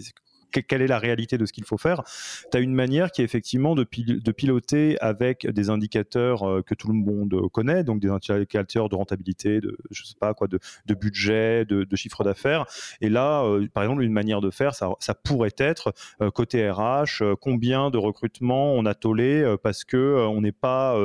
[0.52, 2.04] quelle est la réalité de ce qu'il faut faire.
[2.52, 6.88] Tu as une manière qui est effectivement de, piloter avec des indicateurs euh, que tout
[6.88, 10.60] le monde connaît, donc des indicateurs de rentabilité, de, je sais pas quoi, de,
[10.94, 12.66] budget, de, chiffre d'affaires.
[13.02, 17.24] Et là, euh, par exemple, une manière de faire, ça, pourrait être euh, côté RH,
[17.40, 20.98] combien de recrutements on a tollé parce que on n'est pas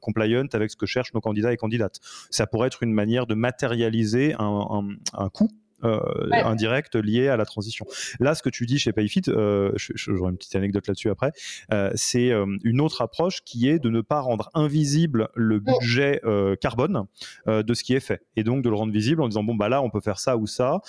[0.00, 2.00] compliant avec ce que cherchent nos candidats et candidates.
[2.30, 5.50] Ça pourrait être une manière de matérialiser un, un coût
[5.84, 6.00] euh,
[6.32, 7.86] indirect lié à la transition.
[8.20, 11.32] Là, ce que tu dis chez Payfit, euh, j'aurai une petite anecdote là-dessus après,
[11.72, 16.20] euh, c'est euh, une autre approche qui est de ne pas rendre invisible le budget
[16.60, 17.06] carbone
[17.46, 19.68] de ce qui est fait, et donc de le rendre visible en disant bon bah
[19.68, 20.80] là on peut faire ça ou ça.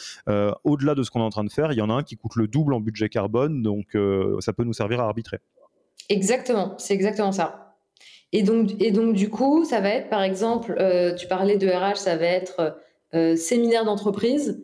[0.63, 2.15] Au-delà de ce qu'on est en train de faire, il y en a un qui
[2.15, 3.97] coûte le double en budget carbone, donc
[4.39, 5.39] ça peut nous servir à arbitrer.
[6.10, 7.75] Exactement, c'est exactement ça.
[8.32, 10.75] Et donc, et donc, du coup, ça va être, par exemple,
[11.17, 12.78] tu parlais de RH, ça va être
[13.36, 14.63] séminaire d'entreprise.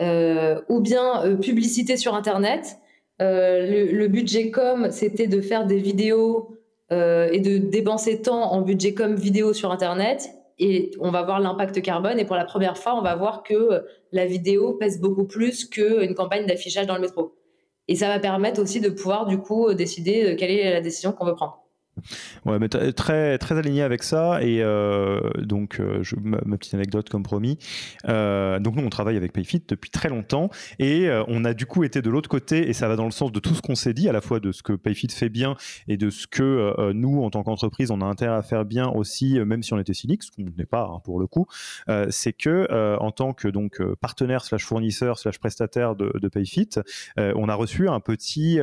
[0.00, 2.78] Euh, ou bien euh, publicité sur Internet.
[3.22, 6.50] Euh, le, budget com, c'était de faire des vidéos
[6.90, 10.30] et de dépenser tant en budget com vidéo sur Internet.
[10.60, 12.20] Et on va voir l'impact carbone.
[12.20, 16.14] Et pour la première fois, on va voir que la vidéo pèse beaucoup plus qu'une
[16.14, 17.34] campagne d'affichage dans le métro.
[17.88, 21.24] Et ça va permettre aussi de pouvoir, du coup, décider quelle est la décision qu'on
[21.24, 21.63] veut prendre.
[22.44, 24.42] Ouais, mais très, très aligné avec ça.
[24.42, 27.58] Et euh, donc, euh, ma, petite anecdote comme promis.
[28.08, 30.50] Euh, donc, nous, on travaille avec Payfit depuis très longtemps.
[30.78, 32.68] Et on a du coup été de l'autre côté.
[32.68, 34.40] Et ça va dans le sens de tout ce qu'on s'est dit, à la fois
[34.40, 35.56] de ce que Payfit fait bien
[35.88, 39.38] et de ce que nous, en tant qu'entreprise, on a intérêt à faire bien aussi,
[39.40, 41.46] même si on était cynique, ce qu'on n'est pas hein, pour le coup.
[42.10, 46.70] C'est que, en tant que donc, partenaire, slash fournisseur, slash prestataire de Payfit,
[47.16, 48.58] on a reçu un petit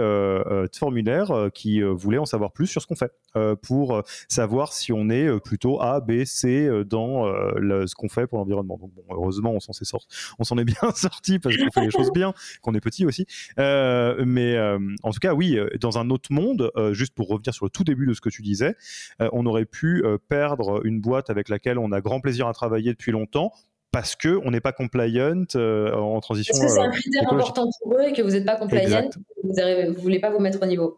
[0.78, 3.12] formulaire qui voulait en savoir plus sur ce qu'on fait.
[3.38, 8.10] Euh, pour euh, savoir si on est euh, plutôt A, B, C dans ce qu'on
[8.10, 8.78] fait pour l'environnement.
[8.78, 10.08] Donc heureusement, on s'en est sorti,
[10.40, 13.26] on s'en est bien sorti parce qu'on fait les choses bien, qu'on est petit aussi.
[13.58, 14.60] mais
[15.04, 18.06] en tout cas, oui, dans un autre monde, juste pour revenir sur le tout début
[18.06, 18.76] de ce que tu disais,
[19.20, 23.12] on aurait pu perdre une boîte avec laquelle on a grand plaisir à travailler depuis
[23.12, 23.52] longtemps
[23.92, 26.54] parce que on n'est pas compliant en transition.
[26.56, 29.10] Est-ce que c'est un critère important pour eux et que vous n'êtes pas compliant,
[29.44, 30.98] vous ne voulez pas vous mettre au niveau.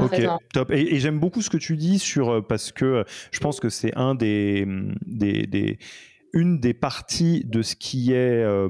[0.00, 0.70] Ok, top.
[0.70, 3.68] Et, j'aime beaucoup ce que tu dis sur euh, parce que euh, je pense que
[3.68, 4.66] c'est un des,
[5.06, 5.78] des,
[6.32, 8.68] une des parties de ce qui est euh,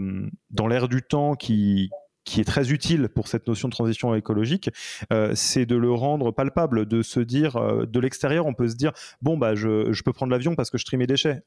[0.51, 1.91] dans l'air du temps qui
[2.25, 4.69] qui est très utile pour cette notion de transition écologique,
[5.35, 8.91] c'est de le rendre palpable, de se dire de l'extérieur, on peut se dire
[9.23, 11.45] bon bah je, je peux prendre l'avion parce que je trie mes déchets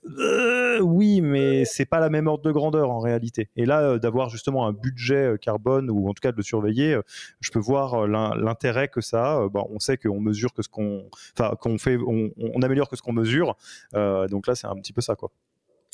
[0.79, 3.49] oui, mais c'est pas la même ordre de grandeur en réalité.
[3.55, 6.43] Et là, euh, d'avoir justement un budget euh, carbone ou en tout cas de le
[6.43, 7.01] surveiller, euh,
[7.39, 9.49] je peux voir l'intérêt que ça a.
[9.49, 11.05] Bah, on sait qu'on mesure que ce qu'on,
[11.37, 13.55] enfin, qu'on fait, on, améliore que ce qu'on mesure.
[13.93, 15.31] donc là, c'est un petit peu ça, quoi.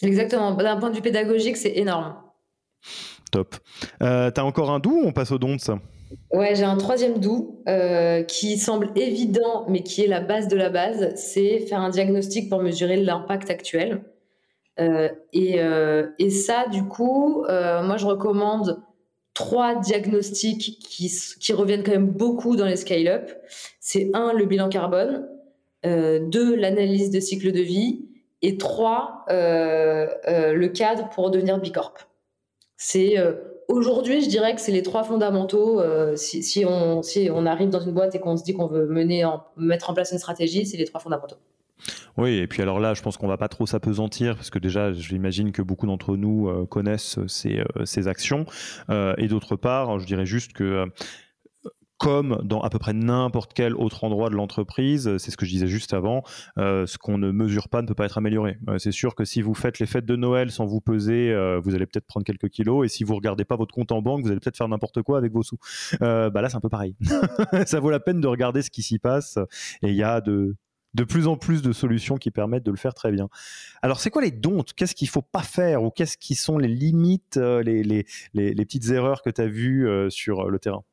[0.02, 0.54] Exactement.
[0.54, 2.15] D'un point de vue pédagogique, c'est énorme.
[3.32, 3.56] Top.
[4.02, 5.80] Euh, T'as encore un doux ou on passe au don de ça
[6.32, 7.63] Ouais, j'ai un troisième doux
[8.28, 11.13] qui semble évident, mais qui est la base de la base.
[11.15, 14.02] C'est faire un diagnostic pour mesurer l'impact actuel.
[14.80, 18.82] Euh, euh, et, ça, du coup, euh, moi, je recommande
[19.34, 23.32] trois diagnostics qui, reviennent quand même beaucoup dans les scale-up.
[23.80, 25.28] C'est un, le bilan carbone,
[25.84, 28.06] deux, l'analyse de cycle de vie,
[28.42, 32.08] et trois, le cadre pour devenir Bicorp.
[32.78, 33.16] C'est
[33.68, 35.82] aujourd'hui, je dirais que c'est les trois fondamentaux.
[36.16, 39.90] Si, on, arrive dans une boîte et qu'on se dit qu'on veut mener en, mettre
[39.90, 41.38] en place une stratégie, c'est les trois fondamentaux.
[42.18, 44.94] Oui, et puis alors là, je pense qu'on va pas trop s'apesantir parce que déjà,
[44.94, 48.46] j'imagine que beaucoup d'entre nous euh, connaissent ces, euh, ces actions.
[48.90, 50.86] Euh, et d'autre part, je dirais juste que
[51.98, 55.52] comme dans à peu près n'importe quel autre endroit de l'entreprise, c'est ce que je
[55.52, 56.24] disais juste avant,
[56.58, 58.58] ce qu'on ne mesure pas ne peut pas être amélioré.
[58.80, 61.34] c'est sûr que si vous faites les fêtes de Noël sans vous peser,
[61.64, 64.24] vous allez peut-être prendre quelques kilos, et si vous regardez pas votre compte en banque,
[64.24, 65.58] vous allez peut-être faire n'importe quoi avec vos sous.
[66.02, 66.98] bah là, c'est un peu pareil.
[67.66, 69.40] Ça vaut la peine de regarder ce qui s'y passe,
[69.82, 70.58] et il y a de,
[70.95, 73.27] de plus en plus de solutions qui permettent de le faire très bien.
[73.81, 75.84] Alors, c'est quoi les dons Qu'est-ce qu'il ne faut pas faire?
[75.84, 78.05] Ou qu'est-ce qui sont les limites, euh, les,
[78.55, 80.84] petites erreurs que tu as vues euh, sur le terrain?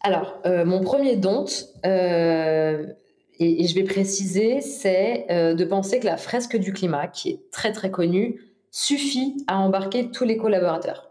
[0.00, 1.44] Alors, euh, mon premier don,
[1.84, 7.72] et, je vais préciser, c'est de penser que la fresque du climat, qui est très
[7.72, 8.40] très connue,
[8.70, 11.10] suffit à embarquer tous les collaborateurs.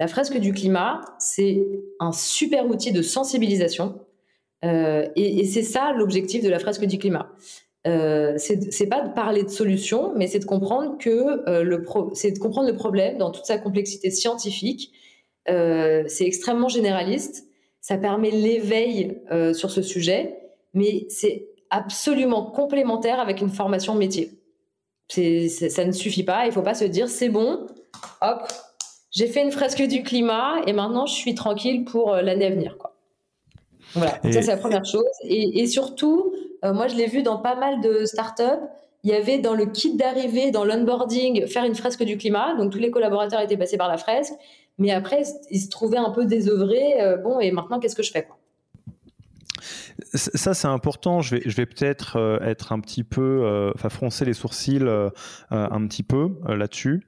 [0.00, 1.64] La fresque du climat, c'est
[2.00, 4.00] un super outil de sensibilisation
[4.64, 7.30] euh, et, c'est ça l'objectif de la fresque du climat.
[7.86, 12.32] euh, c'est pas de parler de solutions, mais c'est de comprendre que euh, le c'est
[12.32, 14.92] de comprendre le problème dans toute sa complexité scientifique.
[15.50, 17.46] Euh, c'est extrêmement généraliste.
[17.80, 19.20] Ça permet l'éveil
[19.52, 20.38] sur ce sujet,
[20.72, 24.30] mais c'est absolument complémentaire avec une formation métier.
[25.10, 26.46] Ça ne suffit pas.
[26.46, 27.66] Il faut pas se dire c'est bon,
[28.22, 28.48] hop,
[29.10, 32.78] j'ai fait une fresque du climat et maintenant je suis tranquille pour l'année à venir.
[33.94, 35.04] Voilà, ça c'est la première chose.
[35.22, 36.32] Et, et surtout,
[36.64, 38.62] euh, moi, je l'ai vu dans pas mal de startups.
[39.02, 42.54] Il y avait dans le kit d'arrivée, dans l'onboarding, faire une fresque du climat.
[42.56, 44.32] Donc tous les collaborateurs étaient passés par la fresque.
[44.78, 47.00] Mais après, ils se trouvaient un peu désœuvrés.
[47.00, 48.26] Euh, bon, et maintenant, qu'est-ce que je fais
[50.12, 51.20] ça, c'est important.
[51.20, 54.82] Je vais, je vais peut-être euh, être un petit peu, enfin, froncer les sourcils
[55.50, 57.06] un petit peu là-dessus.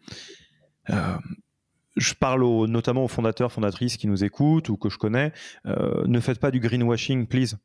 [1.97, 5.33] Je parle notamment aux fondateurs, fondatrices qui nous écoutent ou que je connais.
[5.65, 7.57] ne faites pas du greenwashing, please.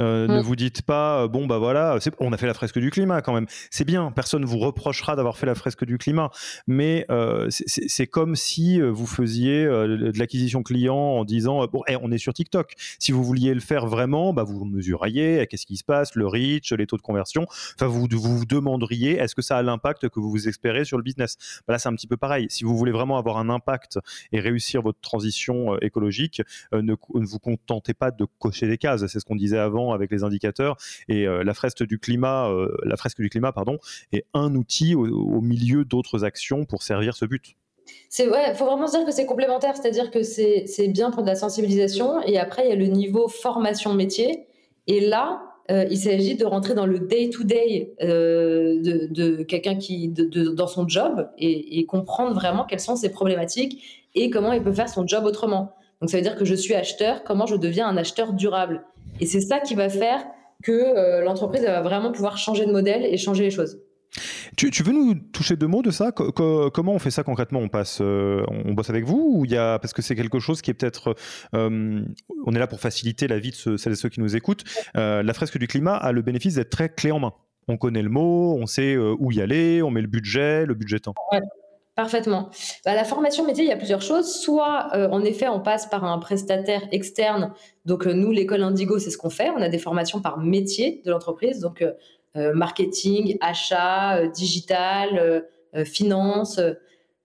[0.00, 0.42] Euh, ne mm.
[0.42, 3.32] vous dites pas, euh, bon, bah voilà, on a fait la fresque du climat quand
[3.32, 3.46] même.
[3.70, 6.30] C'est bien, personne vous reprochera d'avoir fait la fresque du climat.
[6.66, 12.10] Mais euh, c'est comme si vous faisiez de l'acquisition client en disant, bon, eh, on
[12.10, 12.74] est sur TikTok.
[12.98, 16.72] Si vous vouliez le faire vraiment, bah, vous mesuriez, qu'est-ce qui se passe, le reach,
[16.72, 17.46] les taux de conversion.
[17.74, 21.02] Enfin, vous vous, demanderiez, est-ce que ça a l'impact que vous vous espérez sur le
[21.02, 21.36] business?
[21.66, 22.46] Bah, Là, c'est un petit peu pareil.
[22.50, 23.98] Si vous voulez vraiment avoir un impact
[24.32, 29.06] et réussir votre transition écologique, ne, ne vous contentez pas de cocher des cases.
[29.06, 30.76] C'est ce qu'on disait avant avec les indicateurs.
[31.08, 33.78] Et euh, la fresque du climat, euh, la fresque du climat, pardon,
[34.12, 37.56] est un outil au, milieu d'autres actions pour servir ce but.
[38.10, 41.28] C'est ouais, faut vraiment se dire que c'est complémentaire, c'est-à-dire que c'est bien pour de
[41.28, 44.46] la sensibilisation et après il y a le niveau formation métier
[44.86, 50.86] et là euh, il s'agit de rentrer dans le day-to-day de, quelqu'un qui dans son
[50.86, 55.06] job et, et, comprendre vraiment quelles sont ses problématiques et comment il peut faire son
[55.06, 55.74] job autrement.
[56.00, 58.84] Donc ça veut dire que je suis acheteur, comment je deviens un acheteur durable?
[59.20, 60.24] Et c'est ça qui va faire
[60.62, 63.78] que euh, l'entreprise va vraiment pouvoir changer de modèle et changer les choses.
[64.56, 66.10] Tu, veux nous toucher deux mots de ça?
[66.12, 67.60] Comment on fait ça concrètement?
[67.60, 70.40] On passe, euh, on bosse avec vous ou il y a parce que c'est quelque
[70.40, 71.14] chose qui est peut-être,
[71.54, 72.02] euh,
[72.46, 74.64] on est là pour faciliter la vie de celles et ceux qui nous écoutent.
[74.94, 77.34] la fresque du climat a le bénéfice d'être très clé en main.
[77.68, 81.00] On connaît le mot, on sait où y aller, on met le budget, le budget
[81.00, 81.14] temps.
[81.98, 82.50] Parfaitement.
[82.84, 84.32] Bah, la formation métier, il y a plusieurs choses.
[84.32, 87.52] Soit, euh, en effet, on passe par un prestataire externe.
[87.86, 89.50] Donc, euh, nous, l'école Indigo, c'est ce qu'on fait.
[89.50, 91.58] On a des formations par métier de l'entreprise.
[91.58, 95.44] Donc, euh, marketing, achat, digital,
[95.84, 96.60] finance.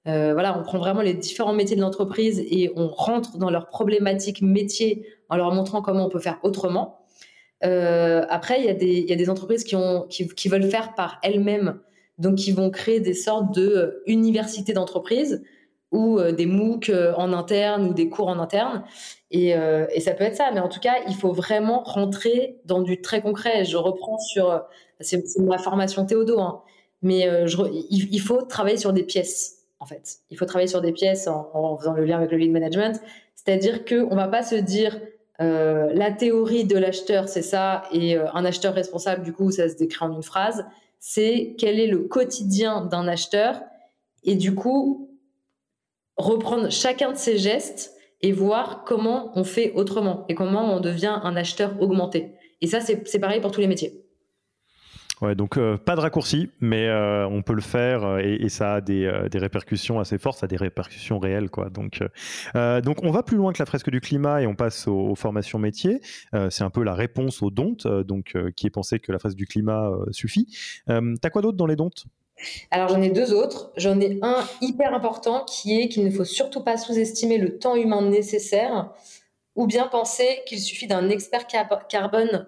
[0.05, 4.41] voilà, on prend vraiment les différents métiers de l'entreprise et on rentre dans leurs problématiques
[4.41, 7.05] métiers en leur montrant comment on peut faire autrement.
[7.61, 11.79] après, il y, a des, entreprises qui veulent faire par elles-mêmes
[12.17, 15.43] donc, ils vont créer des sortes de euh, universités d'entreprise
[15.91, 18.83] ou euh, des MOOC euh, en interne ou des cours en interne.
[19.31, 19.55] Et,
[19.99, 20.51] ça peut être ça.
[20.53, 23.65] Mais en tout cas, il faut vraiment rentrer dans du très concret.
[23.65, 24.61] Je reprends sur,
[24.99, 26.61] c'est ma formation Théodo, hein.
[27.01, 27.27] mais
[27.89, 30.17] il, faut travailler sur des pièces, en fait.
[30.29, 33.01] Il faut travailler sur des pièces en, faisant le lien avec le lead management.
[33.33, 34.99] C'est-à-dire qu'on ne va pas se dire,
[35.39, 40.05] la théorie de l'acheteur, c'est ça, et un acheteur responsable, du coup, ça se décrit
[40.05, 40.63] en une phrase
[41.05, 43.61] c'est quel est le quotidien d'un acheteur
[44.23, 45.19] et du coup
[46.15, 51.19] reprendre chacun de ces gestes et voir comment on fait autrement et comment on devient
[51.21, 52.35] un acheteur augmenté.
[52.61, 54.02] Et ça, c'est pareil pour tous les métiers.
[55.23, 58.73] Ouais, donc euh, pas de raccourci, mais euh, on peut le faire euh, et, ça
[58.73, 61.49] a des, répercussions assez fortes, ça a des répercussions réelles.
[61.49, 61.69] Quoi.
[61.69, 62.03] Donc,
[62.53, 65.59] donc on va plus loin que la fresque du climat et on passe aux, formations
[65.59, 66.01] métiers.
[66.49, 69.47] c'est un peu la réponse aux dons, donc, qui est pensé que la fresque du
[69.47, 70.47] climat suffit.
[70.87, 71.89] T'as quoi d'autre dans les dons
[72.71, 73.71] alors j'en ai deux autres.
[73.77, 77.75] J'en ai un hyper important qui est qu'il ne faut surtout pas sous-estimer le temps
[77.75, 78.91] humain nécessaire
[79.55, 81.45] ou bien penser qu'il suffit d'un expert
[81.87, 82.47] carbone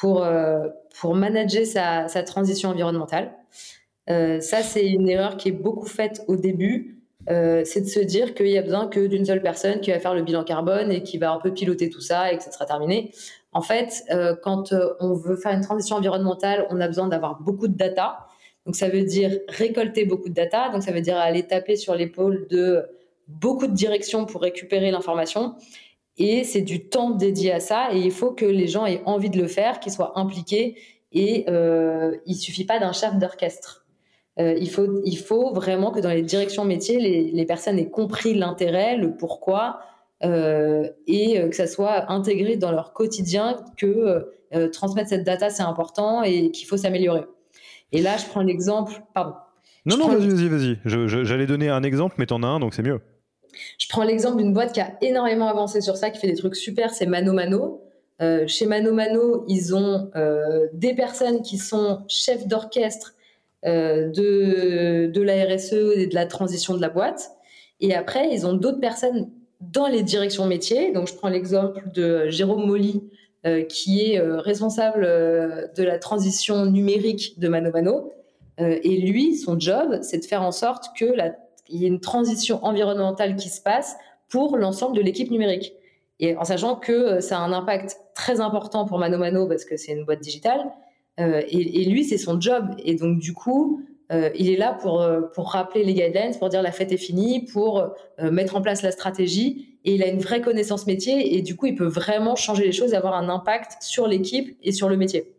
[0.00, 0.68] pour, euh,
[1.00, 3.32] pour manager sa, transition environnementale.
[4.10, 7.02] Euh, ça, c'est une erreur qui est beaucoup faite au début.
[7.30, 10.00] Euh, c'est de se dire qu'il y a besoin que d'une seule personne qui va
[10.00, 12.50] faire le bilan carbone et qui va un peu piloter tout ça et que ça
[12.50, 13.12] sera terminé.
[13.52, 14.04] En fait,
[14.42, 18.26] quand on veut faire une transition environnementale, on a besoin d'avoir beaucoup de data.
[18.66, 20.70] Donc ça veut dire récolter beaucoup de data.
[20.70, 22.84] Donc ça veut dire aller taper sur l'épaule de
[23.28, 25.54] beaucoup de directions pour récupérer l'information.
[26.16, 29.30] Et c'est du temps dédié à ça et il faut que les gens aient envie
[29.30, 30.76] de le faire, qu'ils soient impliqués
[31.12, 33.84] et euh, il suffit pas d'un chef d'orchestre.
[34.38, 37.90] Euh, il, faut, il faut vraiment que dans les directions métiers, les, les personnes aient
[37.90, 39.80] compris l'intérêt, le pourquoi
[40.24, 45.62] euh, et que ça soit intégré dans leur quotidien que euh, transmettre cette data c'est
[45.62, 47.24] important et qu'il faut s'améliorer.
[47.92, 49.02] Et là, je prends l'exemple.
[49.12, 49.34] Pardon.
[49.86, 51.24] Non, non, vas-y, vas-y, vas-y.
[51.24, 53.00] J'allais donner un exemple, mais t'en as un, donc c'est mieux.
[53.78, 56.56] Je prends l'exemple d'une boîte qui a énormément avancé sur ça, qui fait des trucs
[56.56, 57.82] super, c'est Mano Mano.
[58.46, 60.10] chez Mano Mano, ils ont
[60.72, 63.14] des personnes qui sont chefs d'orchestre
[63.64, 67.30] de, de la RSE et de la transition de la boîte.
[67.80, 69.30] Et après, ils ont d'autres personnes
[69.60, 70.92] dans les directions métiers.
[70.92, 73.02] Donc, je prends l'exemple de Jérôme Molly,
[73.68, 78.12] qui est responsable de la transition numérique de Mano Mano.
[78.58, 81.34] et lui, son job, c'est de faire en sorte que la
[81.68, 83.96] il y a une transition environnementale qui se passe
[84.28, 85.72] pour l'ensemble de l'équipe numérique.
[86.20, 89.64] Et en sachant que euh, ça a un impact très important pour Mano Mano parce
[89.64, 90.72] que c'est une boîte digitale.
[91.20, 92.74] Euh, et, lui, c'est son job.
[92.84, 96.62] Et donc, du coup, euh, il est là pour, pour rappeler les guidelines, pour dire
[96.62, 99.78] la fête est finie, pour mettre en place la stratégie.
[99.84, 101.36] Et il a une vraie connaissance métier.
[101.36, 104.56] Et du coup, il peut vraiment changer les choses et avoir un impact sur l'équipe
[104.62, 105.32] et sur le métier.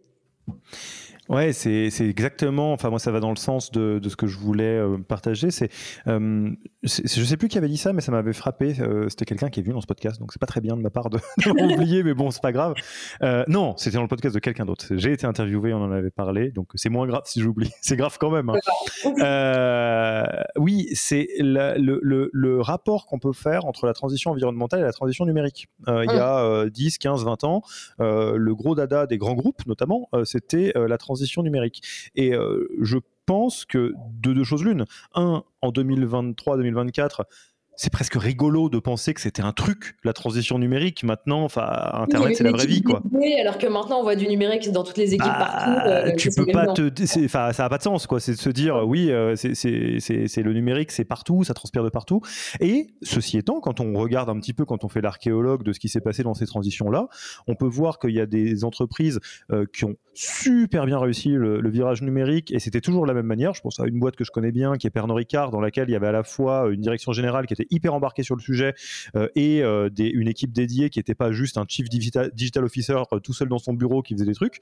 [1.29, 2.71] Ouais, c'est exactement.
[2.73, 5.49] Enfin, moi, ça va dans le sens de, de ce que je voulais euh, partager.
[5.49, 5.69] C'est,
[6.07, 6.51] euh,
[6.83, 8.75] je sais plus qui avait dit ça, mais ça m'avait frappé.
[8.79, 10.81] Euh, c'était quelqu'un qui est venu dans ce podcast, donc c'est pas très bien de
[10.81, 12.75] ma part de, oublier, mais bon, c'est pas grave.
[13.23, 14.85] Euh, non, c'était dans le podcast de quelqu'un d'autre.
[14.91, 17.71] J'ai été interviewé, on en avait parlé, donc c'est moins grave si j'oublie.
[17.81, 18.49] C'est grave quand même.
[18.49, 20.25] Hein.
[20.57, 24.91] oui, c'est le, le, le, rapport qu'on peut faire entre la transition environnementale et la
[24.91, 25.67] transition numérique.
[25.87, 27.61] Il y a 10, 15, 20 ans,
[27.99, 31.81] le gros dada des grands groupes, notamment, c'était la transition transition numérique.
[32.15, 34.85] Et euh, je pense que de deux choses l'une.
[35.13, 37.23] Un, en 2023-2024,
[37.77, 41.03] c'est presque rigolo de penser que c'était un truc, la transition numérique.
[41.03, 43.01] Maintenant, enfin, Internet, c'est la vraie vie, quoi.
[43.39, 45.87] alors que maintenant, on voit du numérique dans toutes les équipes bah, partout.
[45.87, 46.89] Euh, tu peux pas te,
[47.25, 48.19] enfin, ça n'a pas de sens, quoi.
[48.19, 52.21] C'est de se dire, oui, euh, c'est le numérique, c'est partout, ça transpire de partout.
[52.59, 55.79] Et ceci étant, quand on regarde un petit peu, quand on fait l'archéologue de ce
[55.79, 57.07] qui s'est passé dans ces transitions-là,
[57.47, 59.19] on peut voir qu'il y a des entreprises
[59.51, 63.25] euh, qui ont super bien réussi le, virage numérique, et c'était toujours de la même
[63.25, 63.53] manière.
[63.53, 65.89] Je pense à une boîte que je connais bien, qui est Pernod Ricard, dans laquelle
[65.89, 68.41] il y avait à la fois une direction générale qui était hyper embarqué sur le
[68.41, 68.73] sujet
[69.15, 72.31] euh, et euh, une équipe dédiée qui n'était pas juste un chief digital,
[72.63, 74.59] officer euh, tout seul dans son bureau qui faisait des trucs.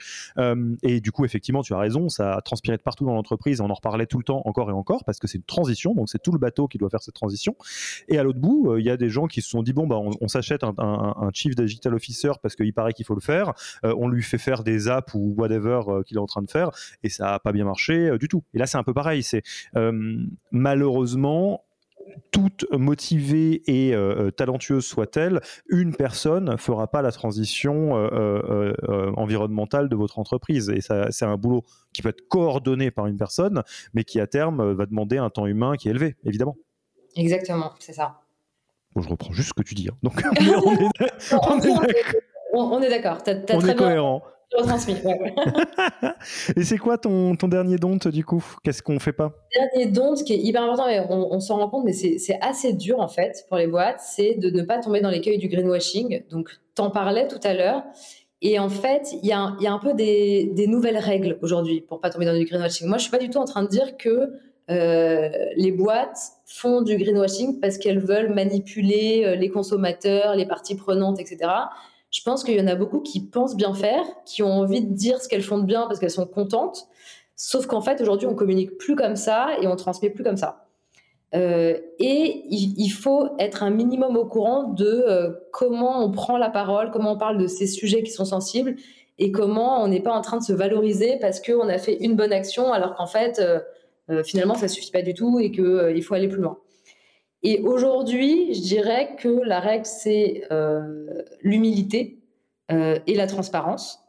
[0.84, 3.62] et du coup, effectivement, tu as raison, ça a transpiré de partout dans l'entreprise.
[3.62, 6.10] On en reparlait tout le temps, encore et encore, parce que c'est une transition, donc
[6.10, 7.56] c'est tout le bateau qui doit faire cette transition.
[8.08, 9.98] Et à l'autre bout, il y a des gens qui se sont dit bon, bah,
[9.98, 13.54] on, s'achète un, chief digital officer parce qu'il paraît qu'il faut le faire.
[13.84, 16.72] on lui fait faire des apps ou whatever qu'il est en train de faire,
[17.04, 18.44] et ça n'a pas bien marché du tout.
[18.54, 19.24] Et là, c'est un peu pareil.
[19.24, 19.44] C'est
[20.52, 21.64] malheureusement
[22.32, 28.74] toute motivée et euh, euh, talentueuse soit-elle, une personne fera pas la transition euh,
[29.16, 30.70] environnementale de votre entreprise.
[30.70, 34.28] Et ça, c'est un boulot qui peut être coordonné par une personne, mais qui à
[34.28, 36.58] terme va demander un temps humain qui est élevé, évidemment.
[37.16, 38.20] Exactement, c'est ça.
[38.96, 39.90] Bon, je reprends juste ce que tu dis.
[39.90, 39.98] Hein.
[40.04, 40.22] Donc,
[42.54, 43.18] on est, d'accord.
[43.52, 44.24] On est cohérent.
[44.58, 44.96] Retransmis,
[46.56, 48.44] Et c'est quoi ton, ton dernier don, du coup?
[48.64, 49.34] Qu'est-ce qu'on fait pas?
[49.54, 52.74] Dernier don, ce qui est hyper important, mais on, s'en rend compte, mais c'est assez
[52.74, 56.24] dur en fait pour les boîtes, c'est de ne pas tomber dans l'écueil du greenwashing.
[56.30, 57.84] Donc, t'en parlais tout à l'heure.
[58.42, 61.82] Et en fait, il y, a, y a un peu des, des nouvelles règles aujourd'hui
[61.82, 62.88] pour pas tomber dans du greenwashing.
[62.88, 64.34] Moi, je suis pas du tout en train de dire que
[64.70, 70.76] euh, les boîtes font du greenwashing parce qu'elles veulent manipuler euh, les consommateurs, les parties
[70.76, 71.50] prenantes, etc.
[72.14, 74.94] Je pense qu'il y en a beaucoup qui pensent bien faire, qui ont envie de
[74.94, 76.88] dire ce qu'elles font de bien parce qu'elles sont contentes.
[77.36, 80.68] Sauf qu'en fait, aujourd'hui, on communique plus comme ça et on transmet plus comme ça.
[81.34, 86.52] Euh, et il, faut être un minimum au courant de euh, comment on prend la
[86.52, 88.76] parole, comment on parle de ces sujets qui sont sensibles
[89.18, 92.16] et comment on n'est pas en train de se valoriser parce qu'on a fait une
[92.16, 96.14] bonne action alors qu'en fait, euh, finalement, ça suffit pas du tout et qu'il faut
[96.14, 96.60] aller plus loin.
[97.44, 102.20] Et aujourd'hui, je dirais que la règle, c'est euh, l'humilité
[102.72, 104.00] euh, et la transparence.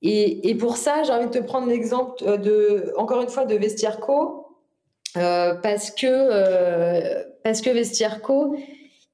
[0.00, 3.54] Et, pour ça, j'ai envie de te prendre l'exemple euh, de, encore une fois, de
[3.54, 4.40] Vestiarco,
[5.14, 8.56] parce que parce que Vestiarco,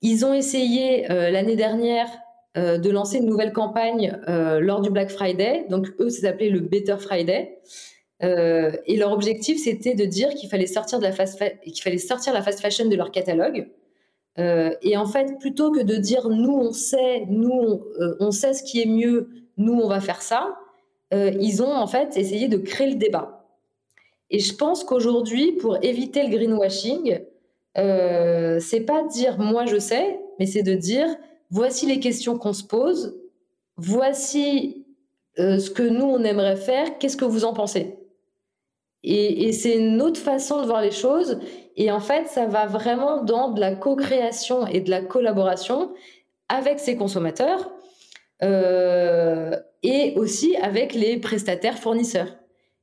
[0.00, 2.08] ils ont essayé l'année dernière
[2.56, 5.66] de lancer une nouvelle campagne lors du Black Friday.
[5.68, 7.58] Donc eux, c'est appelé le Better Friday.
[8.22, 12.32] Euh, et leur objectif, c'était de dire qu'il fallait sortir de la fast fallait sortir
[12.32, 13.68] la fast fashion de leur catalogue.
[14.38, 18.52] Euh, et en fait, plutôt que de dire nous on sait, nous on, euh, sait
[18.52, 20.56] ce qui est mieux, nous on va faire ça,
[21.12, 23.44] ils ont en fait essayé de créer le débat.
[24.30, 27.18] Et je pense qu'aujourd'hui, pour éviter le greenwashing,
[27.74, 31.08] c'est pas dire moi je sais, mais c'est de dire
[31.50, 33.18] voici les questions qu'on se pose,
[33.76, 34.86] voici
[35.36, 37.99] ce que nous on aimerait faire, qu'est-ce que vous en pensez?
[39.02, 41.38] Et, c'est une autre façon de voir les choses.
[41.76, 45.92] Et en fait, ça va vraiment dans de la co-création et de la collaboration
[46.48, 47.70] avec ses consommateurs
[48.42, 52.36] euh, et aussi avec les prestataires fournisseurs.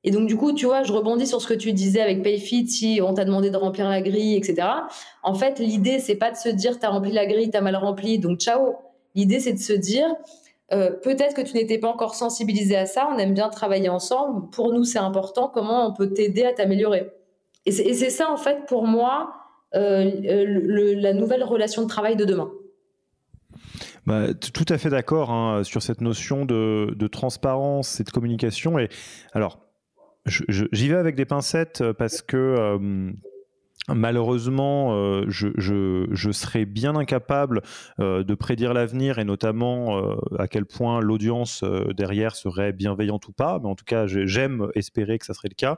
[0.03, 2.67] Et donc, du coup, tu vois, je rebondis sur ce que tu disais avec Payfit,
[2.67, 4.67] si on t'a demandé de remplir la grille, etc.
[5.21, 8.17] En fait, l'idée, c'est pas de se dire, t'as rempli la grille, t'as mal rempli,
[8.17, 8.75] donc ciao.
[9.15, 10.07] L'idée, c'est de se dire,
[10.69, 14.73] peut-être que tu n'étais pas encore sensibilisé à ça, on aime bien travailler ensemble, pour
[14.73, 17.11] nous c'est important, comment on peut t'aider à t'améliorer?
[17.65, 19.33] Et c'est ça en fait pour moi
[19.73, 22.51] la nouvelle relation de travail de demain.
[24.07, 28.79] Bah, tout à fait d'accord hein, sur cette notion de, de, transparence et de communication.
[28.79, 28.87] Et
[29.33, 29.59] alors,
[30.25, 33.11] j'y vais avec des pincettes parce que euh,
[33.93, 37.61] Malheureusement, euh, je, serais bien incapable
[38.01, 41.63] euh, de prédire l'avenir et notamment euh, à quel point l'audience
[41.95, 43.59] derrière serait bienveillante ou pas.
[43.59, 45.77] Mais en tout cas, j'aime espérer que ça serait le cas.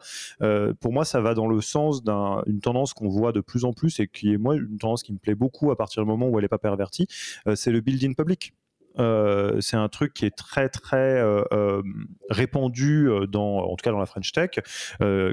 [0.80, 4.00] pour moi, ça va dans le sens d'une tendance qu'on voit de plus en plus
[4.00, 6.40] et qui est moi une tendance qui me plaît beaucoup à partir du moment où
[6.40, 7.08] elle n'est pas pervertie.
[7.54, 8.54] c'est le building public.
[8.98, 11.82] Euh, c'est un truc qui est très très euh, euh,
[12.30, 14.52] répandu dans, en tout cas dans la French Tech,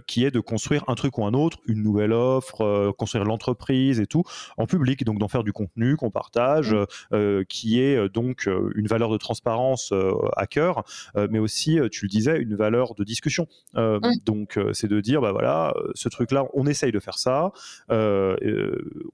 [0.06, 4.06] qui est de construire un truc ou un autre, une nouvelle offre, construire l'entreprise et
[4.06, 4.24] tout
[4.56, 6.74] en public, donc d'en faire du contenu qu'on partage,
[7.12, 7.44] mmh.
[7.48, 9.92] qui est donc une valeur de transparence
[10.36, 10.84] à cœur,
[11.30, 13.46] mais aussi, tu le disais, une valeur de discussion.
[13.74, 13.98] Mmh.
[14.24, 17.52] Donc c'est de dire, bah voilà, ce truc-là, on essaye de faire ça,
[17.90, 18.36] on,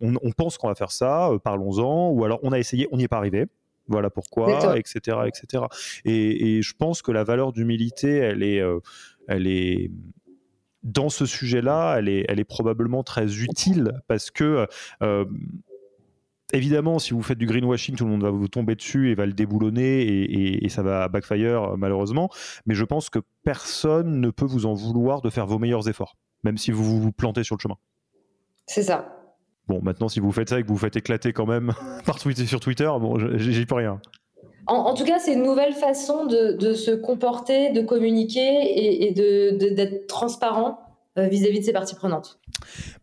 [0.00, 3.08] on, pense qu'on va faire ça, parlons-en, ou alors on a essayé, on n'y est
[3.08, 3.46] pas arrivé.
[3.92, 5.64] Voilà pourquoi, etc., etc.
[6.06, 8.80] Et, je pense que la valeur d'humilité, elle est, euh,
[9.28, 9.90] elle est
[10.82, 14.66] dans ce sujet-là, elle est, elle est probablement très utile parce que
[15.02, 15.24] euh,
[16.54, 19.26] évidemment, si vous faites du greenwashing, tout le monde va vous tomber dessus et va
[19.26, 22.30] le déboulonner et, et, ça va backfire malheureusement.
[22.64, 26.16] Mais je pense que personne ne peut vous en vouloir de faire vos meilleurs efforts,
[26.44, 27.76] même si vous vous plantez sur le chemin.
[28.66, 29.21] C'est ça.
[29.68, 31.72] Bon, maintenant, si vous faites ça et que vous faites éclater quand même
[32.06, 34.00] par Twitter, sur Twitter, bon, j'y peux rien.
[34.66, 40.06] En, tout cas, c'est une nouvelle façon de, se comporter, de communiquer et, et d'être
[40.06, 40.78] transparent
[41.18, 42.40] euh, vis-à-vis de ces parties prenantes.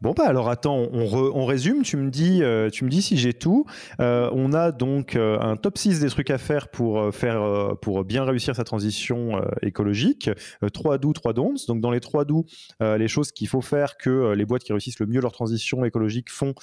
[0.02, 1.84] Bon bah alors attends, on, résume.
[1.84, 3.66] Tu me dis, euh, tu me dis si j'ai tout.
[4.00, 8.24] Euh, on a donc un top 6 des trucs à faire pour faire pour bien
[8.24, 10.30] réussir sa transition écologique.
[10.74, 11.66] 3 doux, 3 don'ts.
[11.68, 12.46] Donc dans les 3 doux,
[12.80, 16.30] les choses qu'il faut faire que les boîtes qui réussissent le mieux leur transition écologique
[16.30, 16.54] font,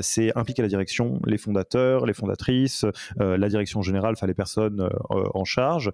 [0.00, 2.84] c'est impliquer la direction, les fondateurs, les fondatrices,
[3.18, 5.90] la direction générale, enfin les personnes en charge,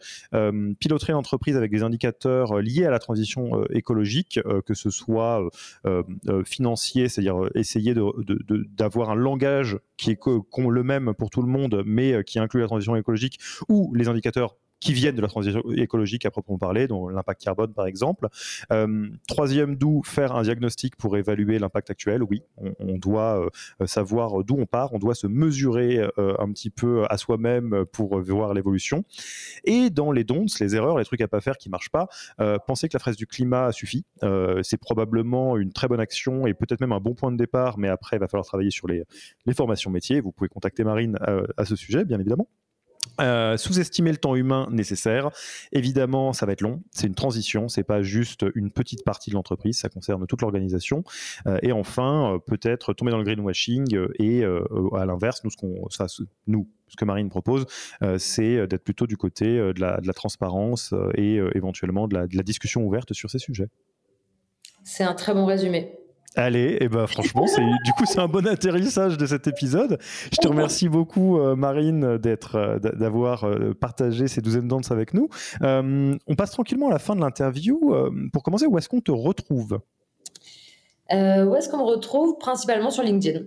[0.79, 5.49] piloter l'entreprise avec des indicateurs liés à la transition écologique, que ce soit
[5.87, 7.95] euh, euh, financier, c'est-à-dire euh, essayer
[8.77, 10.17] d'avoir un langage qui est
[10.71, 14.57] le même pour tout le monde, mais qui inclut la transition écologique, ou les indicateurs
[14.81, 18.29] qui viennent de la transition écologique à proprement parler, dont l'impact carbone par exemple.
[18.73, 22.23] Euh, troisième, d'où faire un diagnostic pour évaluer l'impact actuel.
[22.23, 22.43] Oui,
[22.79, 23.51] on, doit
[23.81, 27.85] euh, savoir d'où on part, on doit se mesurer euh, un petit peu à soi-même
[27.93, 29.05] pour voir l'évolution.
[29.65, 32.09] Et dans les dons, les erreurs, les trucs à pas faire qui marchent pas,
[32.67, 34.05] penser que la fraise du climat suffit.
[34.63, 37.89] c'est probablement une très bonne action et peut-être même un bon point de départ, mais
[37.89, 39.05] après il va falloir travailler sur les,
[39.47, 40.21] les formations métiers.
[40.21, 41.19] Vous pouvez contacter Marine
[41.57, 42.49] à ce sujet, bien évidemment.
[43.21, 45.31] Euh, sous-estimer le temps humain nécessaire.
[45.73, 46.83] Évidemment, ça va être long.
[46.91, 47.69] C'est une transition.
[47.69, 49.79] C'est pas juste une petite partie de l'entreprise.
[49.79, 51.05] Ça concerne toute l'organisation.
[51.47, 53.97] Euh, et enfin, euh, peut-être tomber dans le greenwashing.
[54.19, 56.07] Et à l'inverse, nous, ce qu'on, ça,
[56.47, 57.67] nous, ce que Marine propose,
[58.19, 63.31] c'est d'être plutôt du côté de la, transparence et éventuellement de la discussion ouverte sur
[63.31, 63.69] ces sujets.
[64.85, 65.99] C'est un très bon résumé.
[66.37, 69.99] Allez, et eh ben franchement, c'est du coup c'est un bon atterrissage de cet épisode.
[70.33, 75.15] Je te remercie beaucoup euh, Marine d'être euh, d'avoir euh, partagé ces douzaines danses avec
[75.15, 75.29] nous.
[75.63, 77.95] on passe tranquillement à la fin de l'interview.
[78.33, 79.79] pour commencer, où est-ce qu'on te retrouve?
[81.11, 82.37] Où est-ce qu'on me retrouve?
[82.39, 83.43] Principalement sur LinkedIn.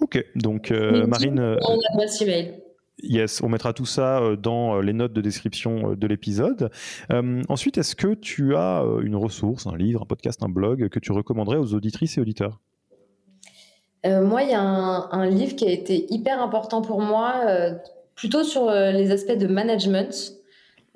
[0.00, 1.58] Ok, donc Marine.
[1.60, 2.59] Mon adresse email.
[3.02, 6.70] Yes, on mettra tout ça euh, dans euh, les notes de description euh, de l'épisode.
[7.48, 11.12] ensuite, est-ce que tu as une ressource, un livre, un podcast, un blog que tu
[11.12, 12.60] recommanderais aux auditrices et auditeurs?
[14.04, 17.44] Moi, il y a un, livre qui a été hyper important pour moi,
[18.14, 20.32] plutôt sur les aspects de management,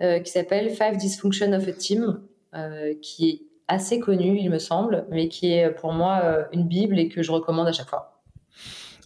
[0.01, 2.21] qui s'appelle Five Dysfunctions of a Team,
[3.03, 7.09] qui est assez connu, il me semble, mais qui est pour moi une bible et
[7.09, 8.14] que je recommande à chaque fois.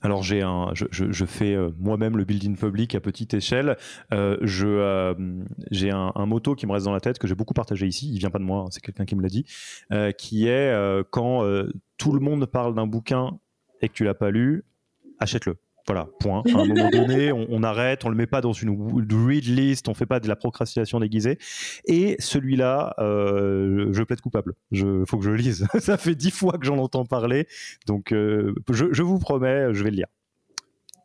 [0.02, 3.76] Alors j'ai un, je, fais euh, moi-même le building public à petite échelle.
[4.12, 5.14] Euh, je, euh,
[5.70, 8.10] j'ai un, moto qui me reste dans la tête que j'ai beaucoup partagé ici.
[8.12, 9.44] Il vient pas de moi, hein, c'est quelqu'un qui me l'a dit,
[10.18, 10.72] qui est
[11.10, 11.42] quand
[11.96, 13.38] tout le monde parle d'un bouquin
[13.80, 14.64] et que tu l'as pas lu,
[15.18, 15.56] achète-le.
[15.88, 16.42] Voilà, point.
[16.54, 18.70] À un moment donné, on, arrête, on le met pas dans une
[19.26, 21.38] read list, on fait pas de la procrastination déguisée.
[21.86, 24.54] Et celui-là, euh, je plaide coupable.
[24.70, 25.66] Il faut que je le lise.
[25.78, 27.48] Ça fait dix fois que j'en entends parler,
[27.86, 30.08] donc euh, je, vous promets, je vais le lire.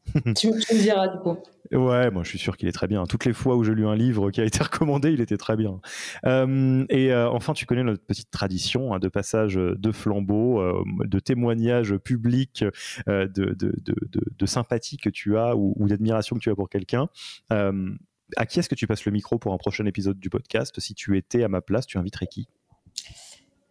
[0.36, 1.38] tu, me diras du coup.
[1.72, 3.06] Ouais, moi je suis sûr qu'il est très bien.
[3.06, 5.56] Toutes les fois où j'ai lu un livre qui a été recommandé, il était très
[5.56, 5.80] bien.
[6.26, 11.98] Euh, et euh, enfin, tu connais notre petite tradition hein, de passage euh, de témoignages
[11.98, 12.64] publics,
[13.08, 13.96] de, de, de,
[14.38, 17.08] de, sympathie que tu as ou, d'admiration que tu as pour quelqu'un.
[17.50, 20.80] à qui est-ce que tu passes le micro pour un prochain épisode du podcast?
[20.80, 22.48] Si tu étais à ma place, tu inviterais qui?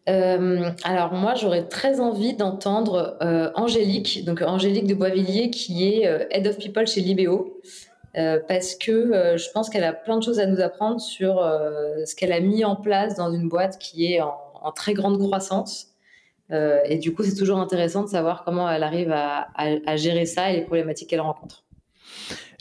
[0.06, 3.16] Alors moi, j'aurais très envie d'entendre
[3.54, 7.60] Angélique, donc Angélique de Boisvilliers, qui est Head of People chez Libéo.
[8.18, 11.38] Euh, parce que euh, je pense qu'elle a plein de choses à nous apprendre sur
[11.38, 14.36] euh, ce qu'elle a mis en place dans une boîte qui est en,
[14.76, 15.88] très grande croissance.
[16.50, 20.56] et du coup, c'est toujours intéressant de savoir comment elle arrive à gérer ça et
[20.56, 21.64] les problématiques qu'elle rencontre.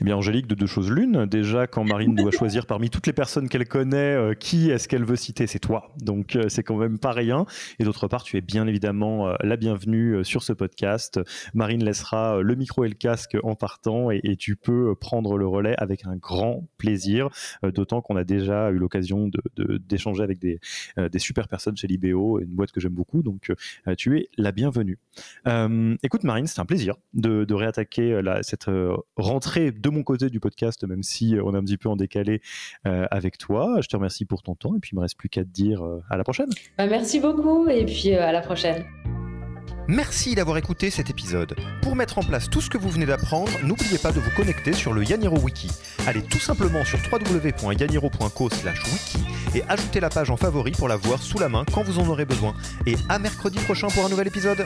[0.01, 1.27] Eh bien, Angélique, de deux choses l'une.
[1.27, 5.05] Déjà, quand Marine doit choisir parmi toutes les personnes qu'elle connaît, euh, qui est-ce qu'elle
[5.05, 5.45] veut citer?
[5.45, 5.93] C'est toi.
[6.01, 7.45] Donc, euh, c'est quand même pas rien.
[7.77, 11.19] Et d'autre part, tu es bien évidemment euh, la bienvenue sur ce podcast.
[11.53, 15.75] Marine laissera le micro et le casque en partant et, tu peux prendre le relais
[15.77, 17.29] avec un grand plaisir.
[17.61, 22.55] D'autant qu'on a déjà eu l'occasion d'échanger de, avec des, super personnes chez Libéo, une
[22.55, 23.21] boîte que j'aime beaucoup.
[23.21, 23.51] Donc,
[23.97, 24.97] tu es la bienvenue.
[26.01, 28.69] écoute, Marine, c'est un plaisir de, réattaquer cette
[29.15, 31.95] rentrée de mon côté du podcast, même si euh, on est un petit peu en
[31.95, 32.41] décalé
[32.87, 33.77] euh, avec toi.
[33.81, 35.83] Je te remercie pour ton temps et puis il me reste plus qu'à te dire
[35.83, 36.49] euh, à la prochaine.
[36.77, 38.85] Bah, merci beaucoup et puis à la prochaine.
[39.87, 41.55] Merci d'avoir écouté cet épisode.
[41.81, 44.73] Pour mettre en place tout ce que vous venez d'apprendre, n'oubliez pas de vous connecter
[44.73, 45.69] sur le Yaniro Wiki.
[46.07, 49.17] Allez tout simplement sur www.yaniro.co/wiki
[49.55, 52.07] et ajoutez la page en favori pour la voir sous la main quand vous en
[52.07, 52.53] aurez besoin.
[52.85, 54.65] Et à mercredi prochain pour un nouvel épisode.